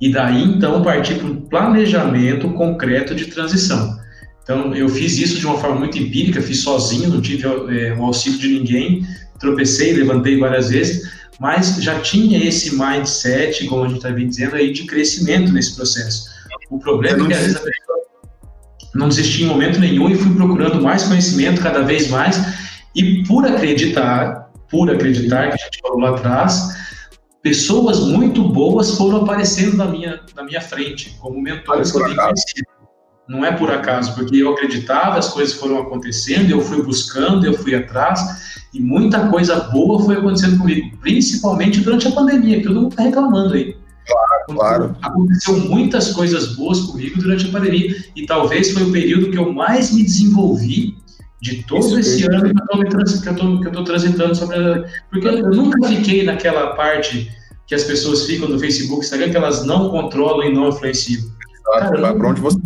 [0.02, 4.00] E daí então partir para um planejamento concreto de transição.
[4.42, 8.04] Então eu fiz isso de uma forma muito empírica, fiz sozinho, não tive é, o
[8.04, 9.06] auxílio de ninguém,
[9.40, 14.74] tropecei, levantei várias vezes, mas já tinha esse mindset, como a gente está dizendo aí,
[14.74, 16.30] de crescimento nesse processo.
[16.72, 17.62] O problema é que às vezes
[18.96, 22.42] não desisti em momento nenhum e fui procurando mais conhecimento cada vez mais
[22.96, 26.76] e por acreditar, por acreditar, que a gente falou lá atrás,
[27.42, 32.68] pessoas muito boas foram aparecendo na minha, na minha frente, como mentores que eu conhecido.
[33.28, 37.54] Não é por acaso, porque eu acreditava, as coisas foram acontecendo, eu fui buscando, eu
[37.54, 38.20] fui atrás,
[38.74, 43.04] e muita coisa boa foi acontecendo comigo, principalmente durante a pandemia, que todo mundo está
[43.04, 43.78] reclamando aí.
[44.08, 44.98] Claro, claro.
[45.04, 49.54] Aconteceu muitas coisas boas comigo durante a pandemia, e talvez foi o período que eu
[49.54, 50.98] mais me desenvolvi
[51.42, 52.54] de todo Isso esse ano
[53.62, 54.86] que eu estou transitando sobre a...
[55.10, 57.32] Porque eu nunca fiquei naquela parte
[57.66, 61.24] que as pessoas ficam no Facebook, Instagram, que elas não controlam e não influenciam.
[61.66, 62.58] Cara, vai pra onde você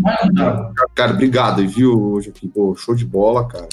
[0.95, 3.67] Cara, obrigado, viu, hoje aqui, pô, show de bola, cara.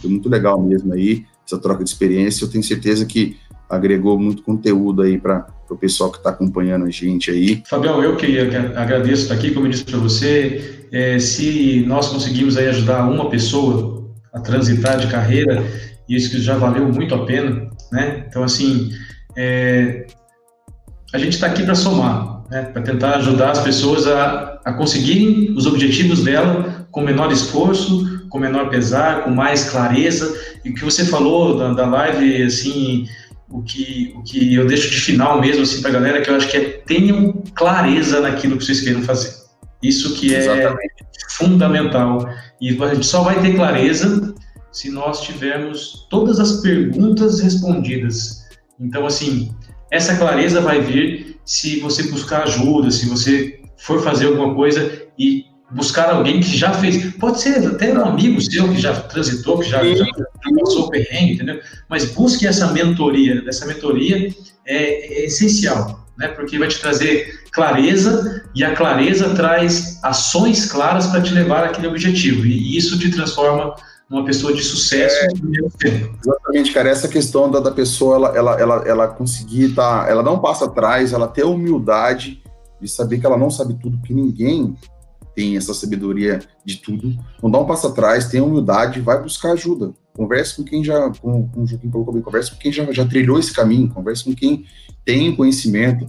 [0.00, 2.44] Foi muito legal mesmo aí, essa troca de experiência.
[2.44, 3.36] Eu tenho certeza que
[3.70, 7.62] agregou muito conteúdo aí para o pessoal que está acompanhando a gente aí.
[7.66, 12.56] Fabião, eu que agradeço estar aqui, como eu disse para você, é, se nós conseguimos
[12.56, 13.95] aí ajudar uma pessoa
[14.36, 15.64] a transitar de carreira,
[16.06, 18.26] isso que já valeu muito a pena, né?
[18.28, 18.92] Então, assim,
[19.34, 20.06] é,
[21.12, 22.64] a gente está aqui para somar, né?
[22.64, 28.38] para tentar ajudar as pessoas a, a conseguirem os objetivos dela com menor esforço, com
[28.38, 30.38] menor pesar, com mais clareza.
[30.62, 33.08] E o que você falou da, da live, assim,
[33.48, 36.36] o que, o que eu deixo de final mesmo assim para a galera, que eu
[36.36, 39.32] acho que é tenham clareza naquilo que vocês queiram fazer.
[39.82, 40.94] Isso que é Exatamente.
[41.30, 42.28] fundamental.
[42.60, 44.34] E a gente só vai ter clareza
[44.72, 48.44] se nós tivermos todas as perguntas respondidas.
[48.78, 49.54] Então, assim,
[49.90, 55.44] essa clareza vai vir se você buscar ajuda, se você for fazer alguma coisa e
[55.70, 57.14] buscar alguém que já fez.
[57.14, 60.90] Pode ser até um amigo seu que já transitou, que já, já, já passou o
[60.90, 61.60] perrengue, entendeu?
[61.88, 63.42] Mas busque essa mentoria.
[63.46, 64.28] Essa mentoria
[64.66, 66.28] é, é essencial, né?
[66.28, 71.88] Porque vai te trazer clareza e a clareza traz ações claras para te levar àquele
[71.88, 72.44] objetivo.
[72.44, 73.74] E isso te transforma
[74.10, 75.88] numa pessoa de sucesso é,
[76.22, 76.90] Exatamente, cara.
[76.90, 81.14] Essa questão da, da pessoa, ela, ela, ela, ela conseguir tá, ela não passa atrás,
[81.14, 82.42] ela ter a humildade
[82.78, 84.76] de saber que ela não sabe tudo, que ninguém
[85.34, 87.16] tem essa sabedoria de tudo.
[87.42, 89.92] Não dá um passo atrás, tenha humildade, vai buscar ajuda.
[90.14, 93.04] Converse com quem já, como, como o Joaquim colocou bem, converse com quem já, já
[93.06, 94.64] trilhou esse caminho, converse com quem
[95.04, 96.06] tem conhecimento,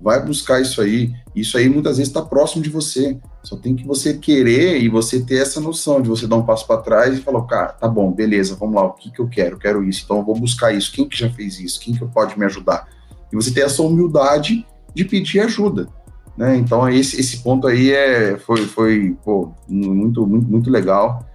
[0.00, 1.12] vai buscar isso aí.
[1.34, 3.18] Isso aí muitas vezes está próximo de você.
[3.42, 6.66] Só tem que você querer e você ter essa noção de você dar um passo
[6.66, 9.56] para trás e falar, cara, tá bom, beleza, vamos lá, o que, que eu quero?
[9.56, 10.92] Eu quero isso, então eu vou buscar isso.
[10.92, 11.80] Quem que já fez isso?
[11.80, 12.88] Quem que pode me ajudar?
[13.32, 15.88] E você ter essa humildade de pedir ajuda.
[16.36, 16.56] Né?
[16.56, 21.26] Então esse, esse ponto aí é, foi, foi pô, muito, muito, muito legal.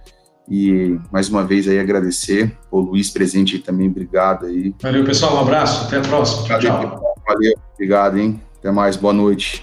[0.48, 2.56] E mais uma vez aí agradecer.
[2.70, 4.74] O Luiz presente aí também, obrigado aí.
[4.82, 5.36] Valeu, pessoal.
[5.36, 5.86] Um abraço.
[5.86, 6.46] Até a próxima.
[6.46, 7.16] Tchau, tchau.
[7.26, 8.40] Valeu, obrigado, hein?
[8.64, 9.62] Até mais, boa noite.